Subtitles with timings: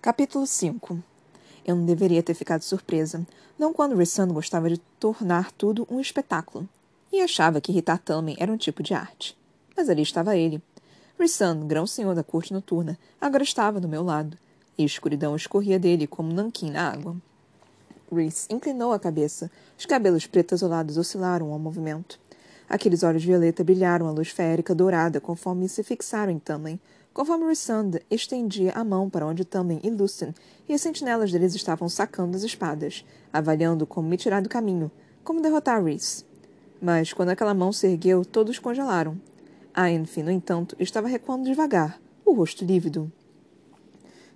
[0.00, 1.02] Capítulo 5
[1.66, 3.26] Eu não deveria ter ficado surpresa,
[3.58, 6.68] não quando Rissand gostava de tornar tudo um espetáculo,
[7.12, 9.36] e achava que irritar Tamlin era um tipo de arte.
[9.76, 10.62] Mas ali estava ele.
[11.18, 14.38] Rissand, grão-senhor da corte noturna, agora estava do meu lado,
[14.78, 17.16] e a escuridão escorria dele como nanquim na água.
[18.10, 19.50] Rhys inclinou a cabeça.
[19.76, 22.20] Os cabelos pretos azulados oscilaram ao movimento.
[22.68, 26.78] Aqueles olhos violeta brilharam à luz férica dourada conforme se fixaram em Tamlin,
[27.18, 30.32] conforme Rissand estendia a mão para onde Tamlin e Lucien
[30.68, 34.88] e as sentinelas deles estavam sacando as espadas, avaliando como me tirar do caminho,
[35.24, 36.24] como derrotar Rhys.
[36.80, 39.20] Mas, quando aquela mão se ergueu, todos congelaram.
[39.74, 43.10] Aenfi, no entanto, estava recuando devagar, o rosto lívido.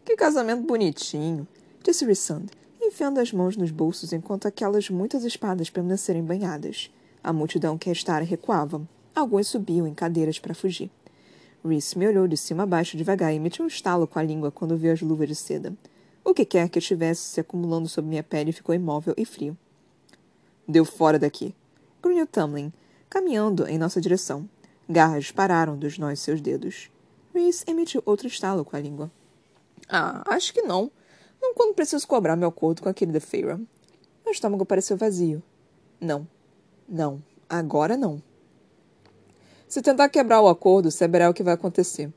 [0.04, 1.46] Que casamento bonitinho,
[1.84, 2.46] disse Rissand,
[2.80, 6.92] enfiando as mãos nos bolsos enquanto aquelas muitas espadas permanecerem banhadas.
[7.22, 8.82] A multidão que restara recuava.
[9.14, 10.90] Alguns subiam em cadeiras para fugir.
[11.64, 14.50] Reese me olhou de cima a baixo devagar e emitiu um estalo com a língua
[14.50, 15.72] quando viu as luvas de seda.
[16.24, 19.56] O que quer que estivesse se acumulando sob minha pele ficou imóvel e frio.
[20.66, 21.54] Deu fora daqui,
[22.02, 22.72] grunhiu Tamlin,
[23.08, 24.48] caminhando em nossa direção.
[24.88, 26.90] Garras pararam dos nós seus dedos.
[27.32, 29.10] Reese emitiu outro estalo com a língua.
[29.88, 30.90] Ah, acho que não.
[31.40, 33.60] Não quando preciso cobrar meu acordo com aquele de Feira.
[34.24, 35.42] Meu estômago pareceu vazio.
[36.00, 36.26] Não.
[36.88, 37.22] Não.
[37.48, 38.22] Agora não.
[39.72, 42.12] Se tentar quebrar o acordo, saberá o que vai acontecer.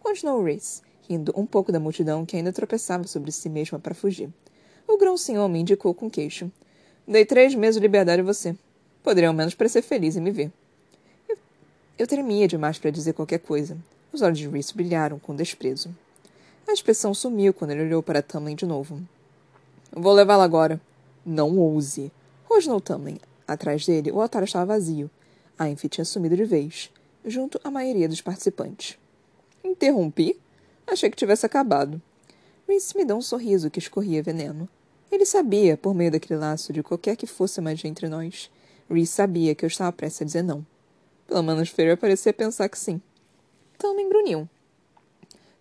[0.00, 4.30] Continuou Reese, rindo um pouco da multidão que ainda tropeçava sobre si mesma para fugir.
[4.88, 6.50] O grão-senhor me indicou com queixo.
[7.06, 8.56] Dei três meses de liberdade a você.
[9.02, 10.50] Poderia ao menos parecer feliz em me ver.
[11.28, 11.36] Eu,
[11.98, 13.76] eu tremia demais para dizer qualquer coisa.
[14.10, 15.94] Os olhos de Reese brilharam com desprezo.
[16.66, 18.98] A expressão sumiu quando ele olhou para Tamlin de novo.
[19.92, 20.80] Vou levá-la agora.
[21.22, 22.10] Não ouse.
[22.48, 23.18] Rosnou Tamlin.
[23.46, 25.10] Atrás dele, o altar estava vazio.
[25.58, 26.90] A Enfi tinha sumido de vez,
[27.24, 28.98] junto à maioria dos participantes.
[29.62, 30.38] Interrompi?
[30.86, 32.02] Achei que tivesse acabado.
[32.68, 34.68] Reese me deu um sorriso que escorria veneno.
[35.10, 38.50] Ele sabia, por meio daquele laço, de qualquer que fosse a magia entre nós.
[38.90, 40.66] Reese sabia que eu estava prestes a dizer não.
[41.26, 43.00] Pelo menos Feira parecia pensar que sim.
[43.76, 44.48] Então me engrunhiu.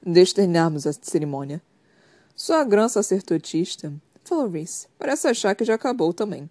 [0.06, 1.62] Deixe terminarmos a cerimônia.
[2.36, 6.50] Sua grã sacerdotista, falou Reese, parece achar que já acabou também.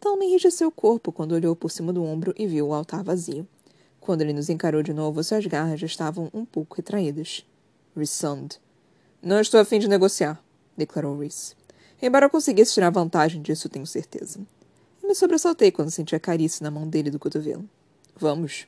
[0.00, 3.46] Talma enrijeceu o corpo quando olhou por cima do ombro e viu o altar vazio.
[4.00, 7.44] Quando ele nos encarou de novo, suas garras já estavam um pouco retraídas.
[7.94, 8.48] Rissand.
[9.22, 10.42] Não estou a fim de negociar,
[10.74, 11.54] declarou Rhys.
[12.00, 14.40] Embora eu conseguisse tirar vantagem disso, tenho certeza.
[15.02, 17.68] Eu me sobressaltei quando senti a carícia na mão dele do cotovelo.
[18.16, 18.66] Vamos.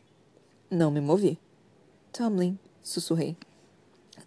[0.71, 1.39] Não me movi.
[2.13, 3.39] Tomlin, sussurrei.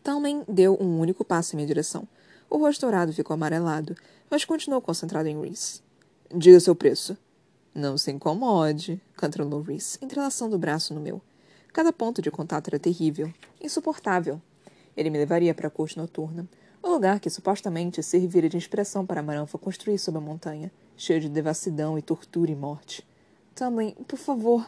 [0.03, 2.07] Tomlin deu um único passo em minha direção.
[2.49, 3.95] O rosto dourado ficou amarelado,
[4.27, 5.84] mas continuou concentrado em Rhys.
[6.34, 7.16] Diga seu preço.
[7.74, 11.22] Não se incomode, cantarolou Reese, entrelaçando o braço no meu.
[11.72, 13.31] Cada ponto de contato era terrível,
[13.62, 14.41] insuportável.
[14.97, 16.47] Ele me levaria para a corte noturna,
[16.81, 21.19] o lugar que supostamente serviria de inspiração para a Maranfa construir sob a montanha, cheio
[21.19, 23.06] de devassidão e tortura e morte.
[23.53, 24.68] Tamlin, por favor.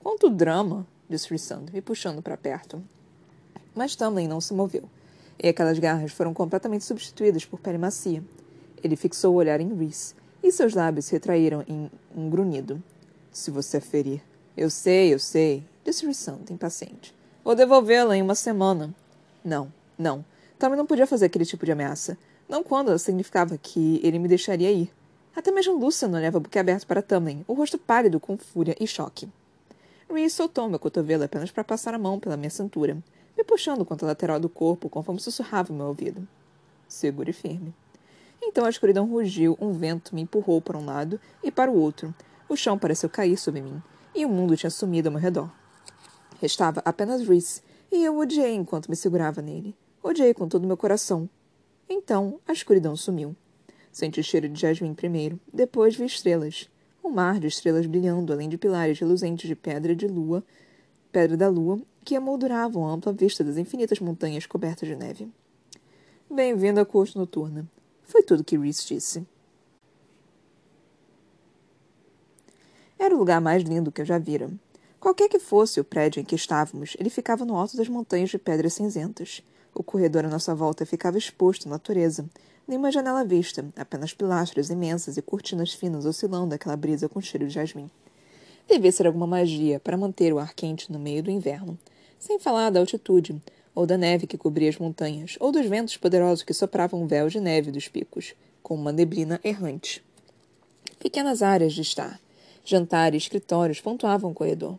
[0.00, 2.82] Quanto drama, disse Rissand, me puxando para perto.
[3.72, 4.88] Mas Tamlin não se moveu,
[5.40, 8.22] e aquelas garras foram completamente substituídas por pele macia.
[8.82, 12.82] Ele fixou o olhar em Reese, e seus lábios retraíram em um grunhido.
[13.30, 14.22] Se você ferir.
[14.56, 17.14] Eu sei, eu sei, disse Rissant, impaciente.
[17.44, 18.94] Vou devolvê-la em uma semana.
[19.44, 20.24] Não, não.
[20.58, 22.18] Tommy não podia fazer aquele tipo de ameaça.
[22.48, 24.90] Não quando ela significava que ele me deixaria ir.
[25.36, 29.28] Até mesmo Lucian olhava aberto para Tamlin, o rosto pálido com fúria e choque.
[30.10, 32.96] Reese soltou meu cotovelo apenas para passar a mão pela minha cintura,
[33.36, 36.26] me puxando contra a lateral do corpo conforme sussurrava meu ouvido.
[36.88, 37.74] Seguro e firme.
[38.42, 42.14] Então a escuridão rugiu, um vento me empurrou para um lado e para o outro.
[42.48, 43.82] O chão pareceu cair sobre mim,
[44.14, 45.50] e o mundo tinha sumido ao meu redor.
[46.40, 49.76] Restava apenas Reese, e eu odiei enquanto me segurava nele.
[50.02, 51.28] Odiei com todo o meu coração.
[51.88, 53.34] Então a escuridão sumiu.
[53.90, 56.70] Senti o cheiro de jasmim primeiro, depois vi estrelas.
[57.02, 60.44] Um mar de estrelas brilhando, além de pilares reluzentes de pedra de lua,
[61.10, 65.28] pedra da lua, que emolduravam a ampla vista das infinitas montanhas cobertas de neve.
[66.30, 67.68] Bem-vindo à corte noturna.
[68.08, 69.26] Foi tudo que Reese disse.
[72.98, 74.50] Era o lugar mais lindo que eu já vira.
[74.98, 78.38] Qualquer que fosse o prédio em que estávamos, ele ficava no alto das montanhas de
[78.38, 79.42] pedras cinzentas.
[79.74, 82.24] O corredor à nossa volta ficava exposto à natureza.
[82.66, 87.52] Nenhuma janela vista, apenas pilastras imensas e cortinas finas oscilando aquela brisa com cheiro de
[87.54, 87.90] jasmim.
[88.66, 91.78] Devia ser alguma magia para manter o ar quente no meio do inverno.
[92.18, 93.40] Sem falar da altitude,
[93.78, 97.28] ou da neve que cobria as montanhas, ou dos ventos poderosos que sopravam um véu
[97.28, 100.02] de neve dos picos, como uma neblina errante.
[100.98, 102.20] Pequenas áreas de estar,
[102.64, 104.76] jantar e escritórios pontuavam o corredor.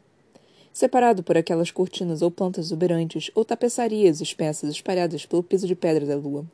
[0.74, 6.06] Separado por aquelas cortinas ou plantas exuberantes, ou tapeçarias espessas espalhadas pelo piso de pedra
[6.06, 6.46] da lua.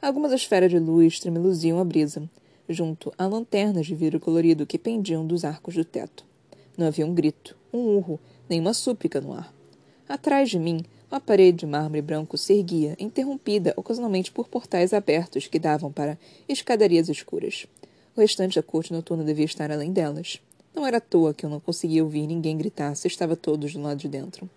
[0.00, 2.22] Algumas esferas de luz tremeluziam a brisa,
[2.70, 6.24] junto a lanternas de vidro colorido que pendiam dos arcos do teto.
[6.74, 8.18] Não havia um grito, um urro,
[8.48, 9.52] nem uma súplica no ar.
[10.08, 15.46] Atrás de mim, uma parede de mármore branco se erguia, interrompida ocasionalmente por portais abertos
[15.46, 16.18] que davam para
[16.48, 17.66] escadarias escuras.
[18.16, 20.40] O restante da corte noturna devia estar além delas.
[20.74, 23.82] Não era à toa que eu não conseguia ouvir ninguém gritar se estava todos do
[23.82, 24.48] lado de dentro.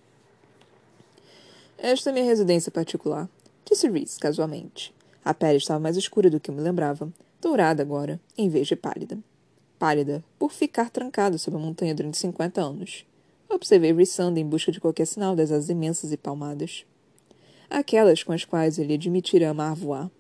[1.78, 3.30] Esta é minha residência particular,
[3.69, 4.94] disse Reese casualmente.
[5.25, 7.12] A pele estava mais escura do que eu me lembrava,
[7.42, 9.19] dourada agora, em vez de pálida.
[9.78, 13.06] Pálida, por ficar trancada sob a montanha durante cinquenta anos.
[13.56, 16.86] Observei Rissanda em busca de qualquer sinal das asas imensas e palmadas.
[17.69, 20.12] Aquelas com as quais ele admitira amar voar.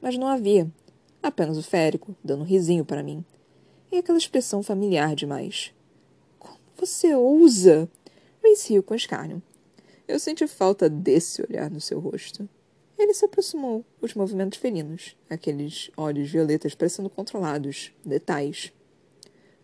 [0.00, 0.70] Mas não havia.
[1.20, 3.24] Apenas o férico, dando um risinho para mim.
[3.90, 5.74] E aquela expressão familiar demais.
[6.38, 7.90] Como você ousa?
[8.40, 9.42] Reese riu com escárnio.
[10.06, 12.48] Eu senti falta desse olhar no seu rosto.
[12.96, 18.72] Ele se aproximou, os movimentos felinos, aqueles olhos violetas parecendo controlados, detalhes.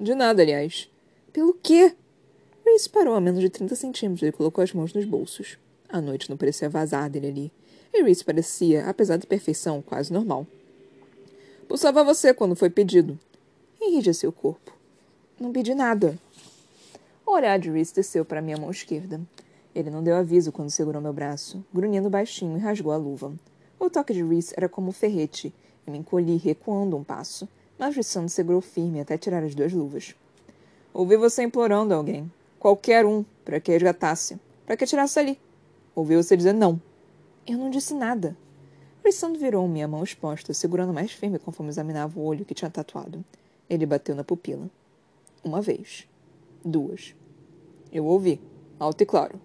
[0.00, 0.90] De nada, aliás.
[1.32, 1.94] Pelo quê?
[2.70, 5.58] Reese parou a menos de 30 centímetros e colocou as mãos nos bolsos.
[5.88, 7.52] A noite não parecia vazar dele ali.
[7.92, 10.46] E Reese parecia, apesar da perfeição, quase normal.
[11.66, 13.18] Por salvar você quando foi pedido.
[13.80, 14.72] Enrijeceu o corpo.
[15.38, 16.16] Não pedi nada.
[17.26, 19.20] O olhar de Reese desceu para minha mão esquerda.
[19.74, 23.32] Ele não deu aviso quando segurou meu braço, grunhindo baixinho e rasgou a luva.
[23.80, 25.52] O toque de Reese era como um ferrete,
[25.84, 30.14] e me encolhi recuando um passo, mas Rissando segurou firme até tirar as duas luvas.
[30.92, 32.30] Ouvi você implorando alguém,
[32.60, 35.40] qualquer um, para que resgatasse, para que tirasse ali.
[35.94, 36.80] Ouvi você dizer não.
[37.46, 38.36] Eu não disse nada.
[39.02, 43.24] Rissando virou minha mão exposta, segurando mais firme conforme examinava o olho que tinha tatuado.
[43.68, 44.68] Ele bateu na pupila.
[45.42, 46.06] Uma vez.
[46.62, 47.14] Duas.
[47.90, 48.38] Eu ouvi,
[48.78, 49.40] alto e claro.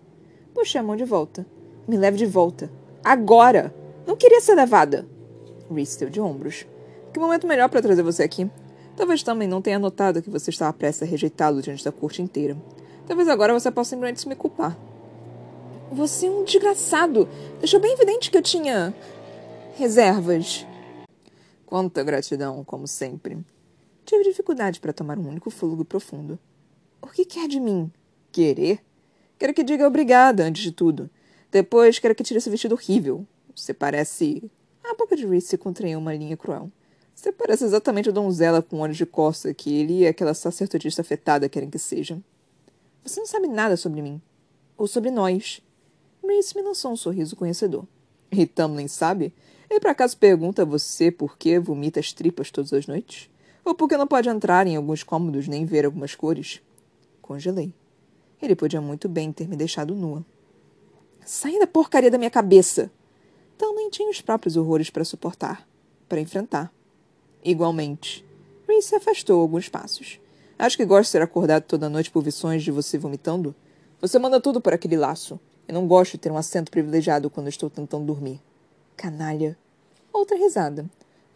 [0.54, 1.46] Puxei a mão de volta.
[1.88, 2.70] Me leve de volta.
[3.04, 3.74] Agora!
[4.06, 5.08] Não queria ser levada.
[5.74, 6.68] Reese deu de ombros.
[7.14, 8.50] Que momento melhor para trazer você aqui?
[8.96, 12.58] Talvez também não tenha notado que você estava prestes a rejeitá-lo diante da corte inteira.
[13.08, 14.78] Talvez agora você possa simplesmente me culpar.
[15.92, 17.30] Você é um desgraçado.
[17.60, 18.94] Deixou bem evidente que eu tinha.
[19.76, 20.66] reservas.
[21.66, 23.38] Quanta gratidão, como sempre.
[24.06, 26.40] Tive dificuldade para tomar um único fôlego profundo.
[27.02, 27.92] O que quer de mim?
[28.32, 28.80] Querer?
[29.38, 31.10] Quero que diga obrigada antes de tudo.
[31.52, 33.26] Depois, quero que tire esse vestido horrível.
[33.56, 34.50] Você parece.
[34.84, 36.72] A boca de Reese se contraiu uma linha cruel.
[37.14, 41.48] Você parece exatamente a donzela com olhos de costa que ele e aquela sacerdotista afetada
[41.48, 42.20] querem que seja.
[43.06, 44.20] Você não sabe nada sobre mim.
[44.76, 45.62] Ou sobre nós.
[46.24, 47.86] Reese me lançou um sorriso conhecedor.
[48.32, 49.32] E Tamlin sabe?
[49.70, 53.30] Ele por acaso pergunta a você por que vomita as tripas todas as noites?
[53.64, 56.62] Ou por que não pode entrar em alguns cômodos nem ver algumas cores?
[57.22, 57.72] Congelei.
[58.42, 60.26] Ele podia muito bem ter me deixado nua.
[61.24, 62.92] Sai da porcaria da minha cabeça!
[63.56, 65.68] Também tinha os próprios horrores para suportar,
[66.10, 66.74] para enfrentar.
[67.44, 68.26] Igualmente,
[68.68, 70.20] Reese se afastou alguns passos.
[70.58, 73.54] Acho que gosto de ser acordado toda noite por visões de você vomitando?
[74.00, 75.38] Você manda tudo por aquele laço.
[75.68, 78.40] Eu não gosto de ter um assento privilegiado quando estou tentando dormir.
[78.96, 79.58] Canalha.
[80.14, 80.86] Outra risada.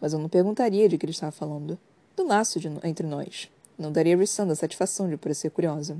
[0.00, 1.78] Mas eu não perguntaria de que ele estava falando.
[2.16, 3.50] Do laço de, entre nós.
[3.78, 5.98] Não daria a Rissanda a satisfação de parecer curiosa.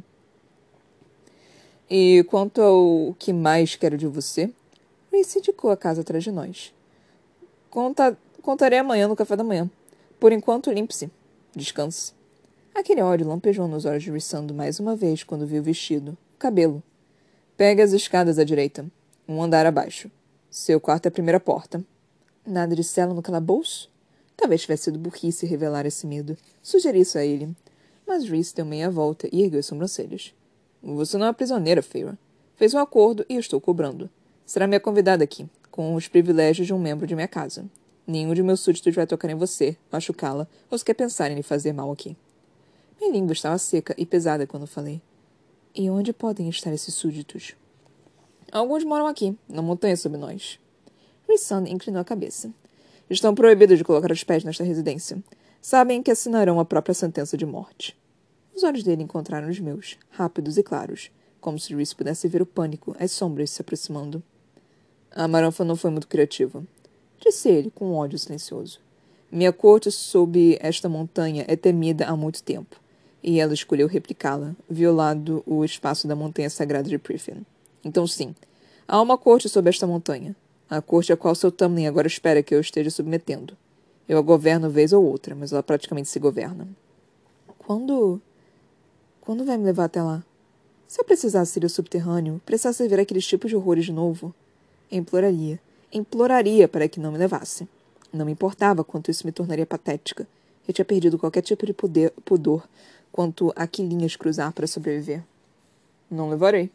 [1.90, 4.50] E quanto ao que mais quero de você,
[5.12, 6.72] Reese indicou a casa atrás de nós.
[7.68, 9.68] Conta, contarei amanhã no café da manhã.
[10.18, 11.10] Por enquanto, limpe-se.
[11.54, 12.19] Descanse.
[12.74, 16.38] Aquele ódio lampejou nos olhos de Rissando mais uma vez quando viu o vestido, o
[16.38, 16.82] cabelo.
[17.56, 18.86] Pegue as escadas à direita.
[19.28, 20.10] Um andar abaixo.
[20.48, 21.84] Seu quarto é a primeira porta.
[22.46, 23.90] Nada de cela no calabouço?
[24.36, 26.36] Talvez tivesse sido burrice revelar esse medo.
[26.62, 27.54] Sugeri isso a ele.
[28.06, 30.32] Mas Reese deu meia volta e ergueu as sobrancelhas.
[30.82, 32.16] Você não é prisioneira, Feira.
[32.56, 34.08] Fez um acordo e estou cobrando.
[34.46, 37.64] Será minha convidada aqui, com os privilégios de um membro de minha casa.
[38.06, 41.72] Nenhum de meus súditos vai tocar em você, machucá-la ou sequer pensar em lhe fazer
[41.72, 42.16] mal aqui.
[43.00, 45.00] Minha língua estava seca e pesada quando falei.
[45.74, 47.56] E onde podem estar esses súditos?
[48.52, 50.60] Alguns moram aqui, na montanha sob nós.
[51.26, 52.52] Rissan inclinou a cabeça.
[53.08, 55.24] Estão proibidos de colocar os pés nesta residência.
[55.62, 57.98] Sabem que assinarão a própria sentença de morte.
[58.54, 62.46] Os olhos dele encontraram os meus, rápidos e claros, como se Reese pudesse ver o
[62.46, 64.22] pânico, as sombras se aproximando.
[65.10, 66.62] A Maranfa não foi muito criativa,
[67.18, 68.78] disse ele com um ódio silencioso.
[69.32, 72.76] Minha corte sob esta montanha é temida há muito tempo,
[73.22, 77.44] e ela escolheu replicá-la, violado o espaço da montanha sagrada de Priffin.
[77.84, 78.34] Então, sim,
[78.86, 80.34] há uma corte sob esta montanha,
[80.68, 83.56] a corte a qual seu Tamlin agora espera que eu esteja submetendo.
[84.08, 86.66] Eu a governo vez ou outra, mas ela praticamente se governa.
[87.58, 88.20] Quando
[89.20, 90.24] quando vai me levar até lá?
[90.88, 94.34] Se eu precisasse ir ao subterrâneo, precisasse ver aqueles tipos de horrores de novo,
[94.90, 95.60] imploraria,
[95.92, 97.68] imploraria para que não me levasse.
[98.12, 100.26] Não me importava quanto isso me tornaria patética.
[100.66, 102.66] Eu tinha perdido qualquer tipo de poder, pudor
[103.12, 105.24] quanto a que linhas cruzar para sobreviver.
[106.10, 106.70] Não levarei.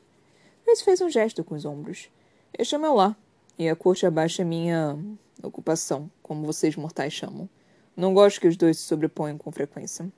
[0.65, 2.09] Reese fez um gesto com os ombros.
[2.57, 3.17] Este é meu lar,
[3.57, 4.97] e a corte abaixo é minha
[5.41, 7.49] ocupação, como vocês mortais chamam.
[7.95, 10.11] Não gosto que os dois se sobreponham com frequência.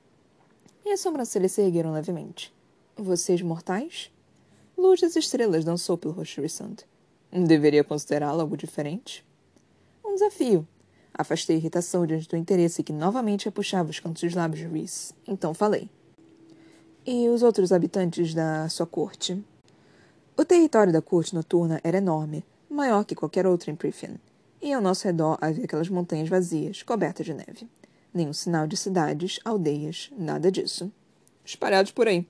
[0.84, 2.52] E as sobrancelhas se ergueram levemente.
[2.96, 4.10] Vocês mortais?
[4.76, 6.76] Luz das estrelas dançou pelo rosto de Rissand.
[7.30, 9.24] Deveria considerá-lo algo diferente?
[10.04, 10.66] Um desafio.
[11.12, 15.12] Afastei a irritação diante do interesse que novamente puxava os cantos dos lábios de Reese.
[15.26, 15.90] Então falei.
[17.06, 19.42] E os outros habitantes da sua corte?
[20.36, 24.16] O território da corte noturna era enorme, maior que qualquer outro em Prithian,
[24.60, 27.68] e ao nosso redor havia aquelas montanhas vazias, cobertas de neve.
[28.12, 30.92] Nenhum sinal de cidades, aldeias, nada disso.
[31.44, 32.26] Espalhados por aí,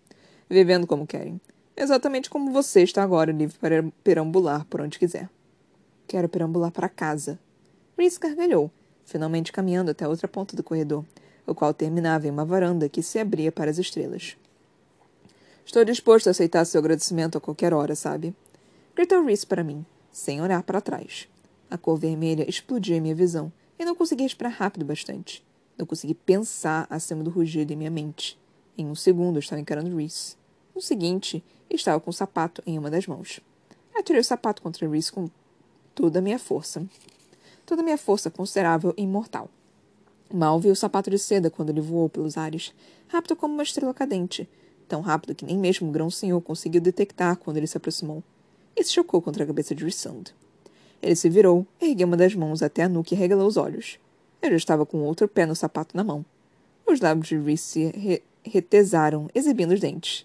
[0.49, 1.41] vivendo como querem.
[1.77, 5.29] Exatamente como você está agora, livre para perambular por onde quiser.
[6.07, 7.39] Quero perambular para casa.
[7.97, 8.71] Reese gargalhou,
[9.05, 11.05] finalmente caminhando até outra ponta do corredor,
[11.47, 14.37] o qual terminava em uma varanda que se abria para as estrelas.
[15.69, 18.35] Estou disposto a aceitar seu agradecimento a qualquer hora, sabe?
[18.97, 21.29] Gritou Reese para mim, sem olhar para trás.
[21.71, 25.45] A cor vermelha explodiu em minha visão e não consegui respirar rápido bastante.
[25.77, 28.39] Não consegui pensar acima do rugido em minha mente.
[28.79, 30.37] Em um segundo estava encarando Reese.
[30.75, 33.39] No seguinte, estava com o sapato em uma das mãos.
[33.95, 35.29] Atirei o sapato contra Reese com
[35.95, 36.83] toda a minha força.
[37.67, 39.51] Toda a minha força considerável e imortal.
[40.33, 42.73] Mal vi o sapato de seda quando ele voou pelos ares,
[43.07, 44.49] rápido como uma estrela cadente,
[44.89, 48.23] tão rápido que nem mesmo o grão-senhor conseguiu detectar quando ele se aproximou,
[48.75, 50.25] e se chocou contra a cabeça de Rissand.
[51.01, 53.99] Ele se virou, ergueu uma das mãos até a nuca e regalou os olhos.
[54.43, 56.25] Eu já estava com outro pé no sapato na mão.
[56.87, 60.25] Os lábios de Reese se re retesaram, exibindo os dentes.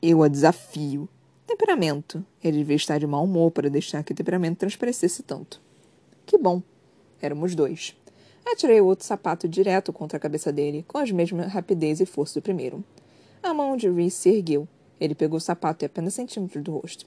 [0.00, 1.08] Eu a desafio.
[1.46, 2.24] Temperamento.
[2.42, 5.60] Ele devia estar de mau humor para deixar que o temperamento transparecesse tanto.
[6.24, 6.62] Que bom.
[7.20, 7.94] Éramos dois.
[8.50, 12.40] Atirei o outro sapato direto contra a cabeça dele, com as mesmas rapidez e força
[12.40, 12.84] do primeiro.
[13.42, 14.66] A mão de Reese se ergueu.
[15.00, 17.06] Ele pegou o sapato e apenas centímetros do rosto.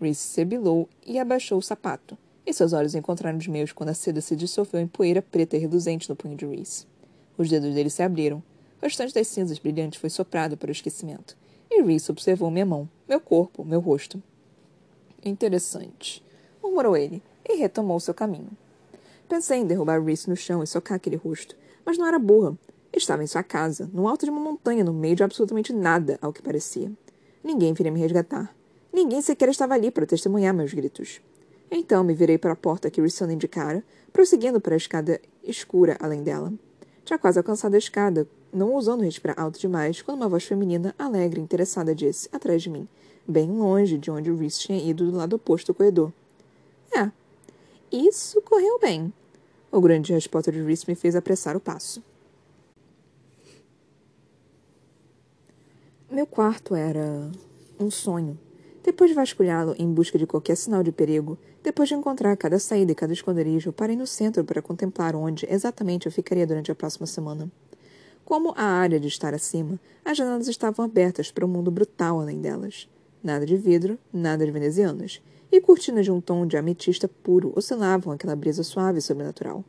[0.00, 2.16] Reese sebilou e abaixou o sapato,
[2.46, 5.60] e seus olhos encontraram os meus quando a seda se dissolveu em poeira preta e
[5.60, 6.86] reluzente no punho de Reese.
[7.36, 8.42] Os dedos dele se abriram.
[8.80, 11.36] O restante das cinzas brilhantes foi soprado para o esquecimento
[11.70, 14.22] e Reese observou minha mão, meu corpo, meu rosto.
[15.24, 16.22] Interessante,
[16.62, 18.50] murmurou ele, e retomou seu caminho.
[19.28, 22.56] Pensei em derrubar Reese no chão e socar aquele rosto, mas não era burra.
[22.92, 26.32] Estava em sua casa, no alto de uma montanha, no meio de absolutamente nada, ao
[26.32, 26.90] que parecia.
[27.42, 28.54] Ninguém viria me resgatar.
[28.92, 31.20] Ninguém sequer estava ali para testemunhar meus gritos.
[31.70, 36.22] Então me virei para a porta que Rissona indicara, prosseguindo para a escada escura além
[36.22, 36.52] dela.
[37.04, 41.40] Tinha quase alcançado a escada, não ousando respirar alto demais, quando uma voz feminina, alegre
[41.40, 42.88] e interessada, disse, atrás de mim,
[43.26, 46.12] bem longe de onde Reese tinha ido do lado oposto do corredor.
[46.96, 47.10] É,
[47.90, 49.12] isso correu bem.
[49.70, 52.02] O grande resposta de Reese me fez apressar o passo.
[56.10, 57.30] Meu quarto era
[57.78, 58.38] um sonho.
[58.82, 62.92] Depois de vasculhá-lo em busca de qualquer sinal de perigo, depois de encontrar cada saída
[62.92, 67.06] e cada esconderijo, parei no centro para contemplar onde exatamente eu ficaria durante a próxima
[67.06, 67.50] semana.
[68.24, 72.40] Como a área de estar acima, as janelas estavam abertas para um mundo brutal além
[72.40, 72.88] delas.
[73.22, 75.20] Nada de vidro, nada de venezianas,
[75.56, 79.64] e cortinas de um tom de ametista puro oscilavam aquela brisa suave e sobrenatural.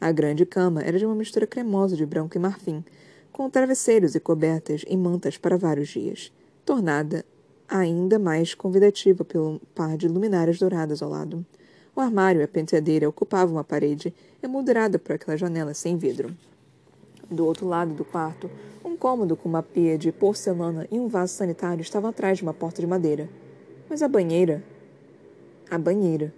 [0.00, 2.84] A grande cama era de uma mistura cremosa de branco e marfim,
[3.32, 6.32] com travesseiros e cobertas e mantas para vários dias,
[6.64, 7.24] tornada
[7.68, 11.44] ainda mais convidativa pelo par de luminárias douradas ao lado.
[11.96, 16.32] O armário e a penteadeira ocupavam uma parede emoldurada por aquela janela sem vidro.
[17.28, 18.48] Do outro lado do quarto,
[18.84, 22.54] um cômodo com uma pia de porcelana e um vaso sanitário estavam atrás de uma
[22.54, 23.28] porta de madeira.
[23.90, 24.62] Mas a banheira.
[25.74, 26.32] A banheira.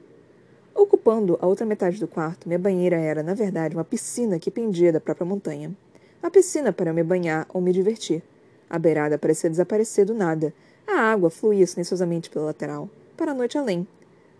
[0.74, 4.90] Ocupando a outra metade do quarto, minha banheira era, na verdade, uma piscina que pendia
[4.90, 5.76] da própria montanha.
[6.22, 8.22] A piscina para me banhar ou me divertir.
[8.70, 10.54] A beirada parecia desaparecer do nada.
[10.86, 13.86] A água fluía silenciosamente pela lateral, para a noite além.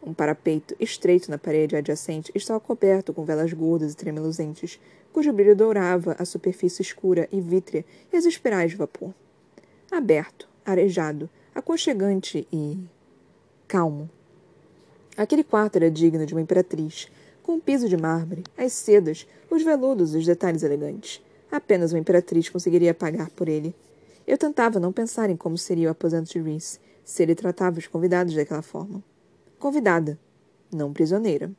[0.03, 4.81] Um parapeito estreito na parede adjacente estava coberto com velas gordas e tremeluzentes,
[5.13, 9.13] cujo brilho dourava a superfície escura e vítrea e as espirais de vapor.
[9.93, 12.79] Aberto, arejado, aconchegante e.
[13.69, 14.09] calmo.
[15.17, 17.09] Aquele quarto era digno de uma imperatriz,
[17.43, 21.23] com um piso de mármore, as sedas, os veludos e os detalhes elegantes.
[21.51, 23.75] Apenas uma imperatriz conseguiria pagar por ele.
[24.27, 27.87] Eu tentava não pensar em como seria o aposento de Reese, se ele tratava os
[27.87, 29.03] convidados daquela forma.
[29.59, 30.19] Convidada,
[30.71, 31.51] não prisioneira.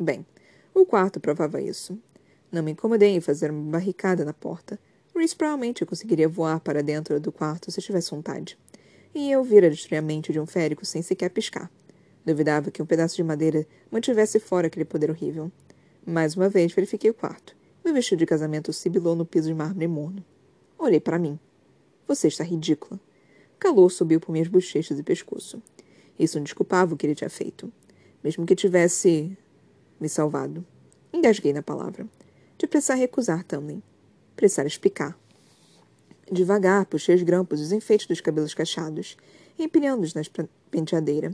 [0.00, 0.26] Bem,
[0.74, 1.96] o quarto provava isso.
[2.50, 4.80] Não me incomodei em fazer uma barricada na porta.
[5.14, 8.58] Reese provavelmente conseguiria voar para dentro do quarto se tivesse vontade.
[9.14, 11.70] E eu vira destruir a mente de um férico sem sequer piscar.
[12.26, 15.50] Duvidava que um pedaço de madeira mantivesse fora aquele poder horrível.
[16.04, 17.56] Mais uma vez verifiquei o quarto.
[17.84, 20.24] Meu vestido de casamento sibilou no piso de mármore morno.
[20.76, 21.38] Olhei para mim.
[22.08, 22.98] Você está ridícula.
[23.60, 25.62] Calor subiu por minhas bochechas e pescoço.
[26.18, 27.72] Isso não desculpava o que ele tinha feito.
[28.24, 29.38] Mesmo que tivesse
[30.00, 30.66] me salvado.
[31.12, 32.08] Engasguei na palavra.
[32.58, 33.80] De precisar recusar também.
[34.34, 35.16] Precisar explicar.
[36.30, 39.16] Devagar, puxei os grampos e os enfeites dos cabelos cacheados,
[39.56, 40.22] empilhando-os na
[40.72, 41.32] penteadeira.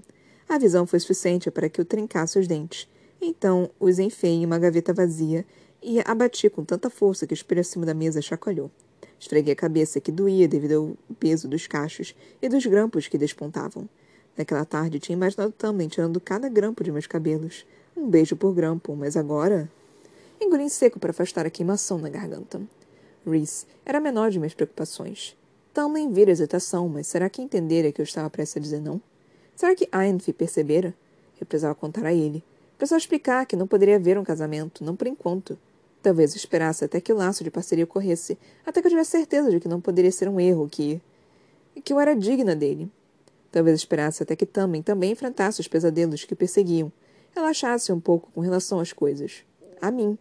[0.53, 2.87] A visão foi suficiente para que eu trincasse os dentes.
[3.23, 5.47] Então os enfiei em uma gaveta vazia
[5.83, 8.71] e abati com tanta força que o espelho acima da mesa chacoalhou.
[9.19, 13.89] Esfreguei a cabeça que doía devido ao peso dos cachos e dos grampos que despontavam.
[14.37, 17.65] Naquela tarde tinha imaginado também tirando cada grampo de meus cabelos.
[17.97, 19.73] Um beijo por grampo, mas agora.
[20.39, 22.61] Engoli em seco para afastar a queimação na garganta.
[23.27, 25.35] Reese era a menor de minhas preocupações.
[25.73, 29.01] Tamlin vira hesitação, mas será que entendera que eu estava prestes a dizer não?
[29.55, 30.95] Será que Ainfi percebera?
[31.41, 32.43] Eu precisava contar a ele.
[32.79, 35.59] Precisava explicar que não poderia haver um casamento, não por enquanto.
[36.03, 39.61] Talvez esperasse até que o laço de parceria ocorresse, até que eu tivesse certeza de
[39.61, 41.01] que não poderia ser um erro, que.
[41.85, 42.91] que eu era digna dele.
[43.53, 46.91] Talvez esperasse até que Tamen também enfrentasse os pesadelos que perseguiam,
[47.35, 49.45] relaxasse um pouco com relação às coisas.
[49.81, 50.19] A mim.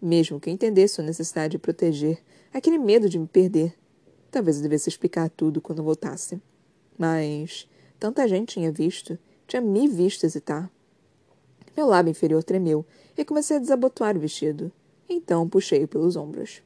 [0.00, 2.18] Mesmo que eu entendesse a necessidade de proteger,
[2.52, 3.72] aquele medo de me perder.
[4.32, 6.42] Talvez eu devesse explicar tudo quando voltasse.
[6.98, 7.68] Mas
[8.02, 9.16] tanta gente tinha visto,
[9.46, 10.68] tinha me visto hesitar.
[11.76, 12.84] Meu lábio inferior tremeu
[13.16, 14.72] e comecei a desabotoar o vestido.
[15.08, 16.62] Então puxei-o pelos ombros.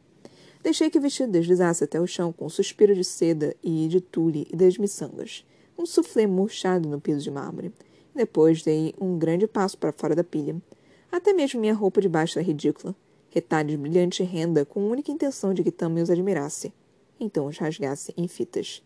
[0.62, 4.00] Deixei que o vestido deslizasse até o chão com um suspiro de seda e de
[4.00, 5.44] tule e das miçangas,
[5.76, 7.70] um soufflé murchado no piso de mármore.
[8.14, 10.56] Depois dei um grande passo para fora da pilha.
[11.12, 12.96] Até mesmo minha roupa de baixo era ridícula.
[13.28, 16.72] Retalhos brilhante renda com a única intenção de que também os admirasse.
[17.20, 18.82] Então os rasgasse em fitas.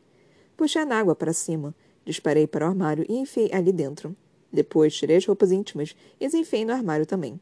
[0.56, 1.72] Puxei a água para cima,
[2.10, 4.14] disparei para o armário e enfiei ali dentro.
[4.52, 7.40] Depois tirei as roupas íntimas e as enfiei no armário também.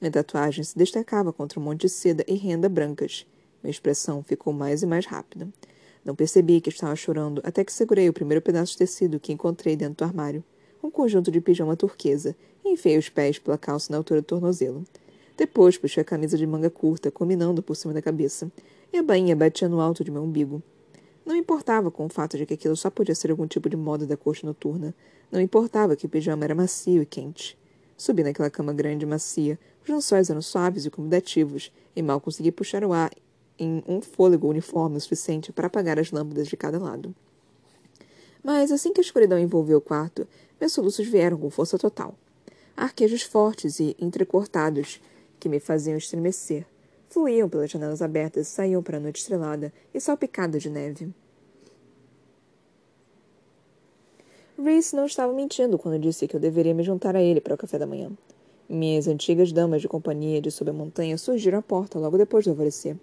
[0.00, 3.26] Minha tatuagem se destacava contra um monte de seda e renda brancas.
[3.62, 5.48] Minha expressão ficou mais e mais rápida.
[6.04, 9.74] Não percebi que estava chorando até que segurei o primeiro pedaço de tecido que encontrei
[9.74, 10.44] dentro do armário,
[10.82, 14.84] um conjunto de pijama turquesa, e enfiei os pés pela calça na altura do tornozelo.
[15.36, 18.50] Depois puxei a camisa de manga curta, combinando por cima da cabeça,
[18.92, 20.62] e a bainha batia no alto de meu umbigo.
[21.26, 24.06] Não importava com o fato de que aquilo só podia ser algum tipo de moda
[24.06, 24.94] da coxa noturna.
[25.28, 27.58] Não importava que o pijama era macio e quente.
[27.96, 32.52] Subi naquela cama grande e macia, os lençóis eram suaves e convidativos, e mal consegui
[32.52, 33.10] puxar o ar
[33.58, 37.12] em um fôlego uniforme o suficiente para apagar as lâmpadas de cada lado.
[38.40, 40.28] Mas assim que a escuridão envolveu o quarto,
[40.60, 42.14] meus soluços vieram com força total.
[42.76, 45.00] Arquejos fortes e entrecortados
[45.40, 46.64] que me faziam estremecer
[47.16, 51.14] fluíam pelas janelas abertas e saíam para a noite estrelada e salpicada de neve.
[54.62, 57.56] Reese não estava mentindo quando disse que eu deveria me juntar a ele para o
[57.56, 58.12] café da manhã.
[58.68, 62.50] Minhas antigas damas de companhia de sob a montanha surgiram à porta logo depois do
[62.50, 62.98] alvorecer.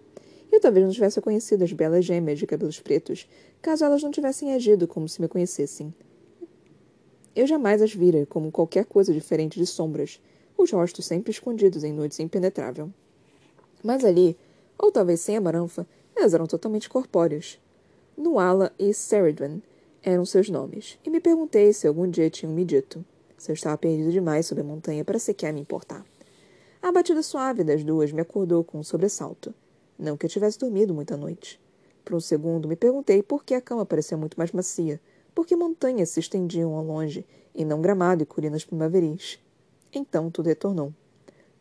[0.51, 3.27] Eu talvez não tivesse conhecido as belas gêmeas de cabelos pretos,
[3.63, 5.91] caso elas não tivessem agido como se me conhecessem.
[7.35, 10.21] Eu jamais as vira como qualquer coisa diferente de sombras,
[10.55, 12.93] os rostos sempre escondidos em noites impenetrável.
[13.83, 14.37] Mas ali,
[14.77, 17.59] ou talvez sem a baranfa, elas eram totalmente corpóreas.
[18.17, 19.61] Nuala e Ceridwen
[20.01, 23.03] eram seus nomes, e me perguntei se algum dia tinham me dito
[23.43, 26.05] se eu estava perdido demais sob a montanha para sequer me importar.
[26.81, 29.53] A batida suave das duas me acordou com um sobressalto.
[29.99, 31.59] Não que eu tivesse dormido muita noite.
[32.05, 34.99] Por um segundo me perguntei por que a cama parecia muito mais macia,
[35.35, 39.39] por que montanhas se estendiam ao longe, e não gramado e colinas primaveris.
[39.93, 40.93] Então tudo retornou,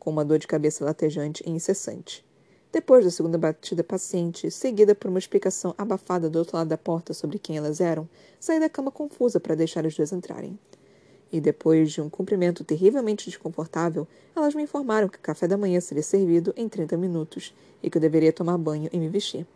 [0.02, 2.24] com uma dor de cabeça latejante e incessante.
[2.72, 7.14] Depois da segunda batida paciente, seguida por uma explicação abafada do outro lado da porta
[7.14, 8.08] sobre quem elas eram,
[8.40, 10.58] saí da cama confusa para deixar as duas entrarem.
[11.30, 15.80] E depois de um cumprimento terrivelmente desconfortável, elas me informaram que o café da manhã
[15.80, 19.46] seria servido em 30 minutos e que eu deveria tomar banho e me vestir.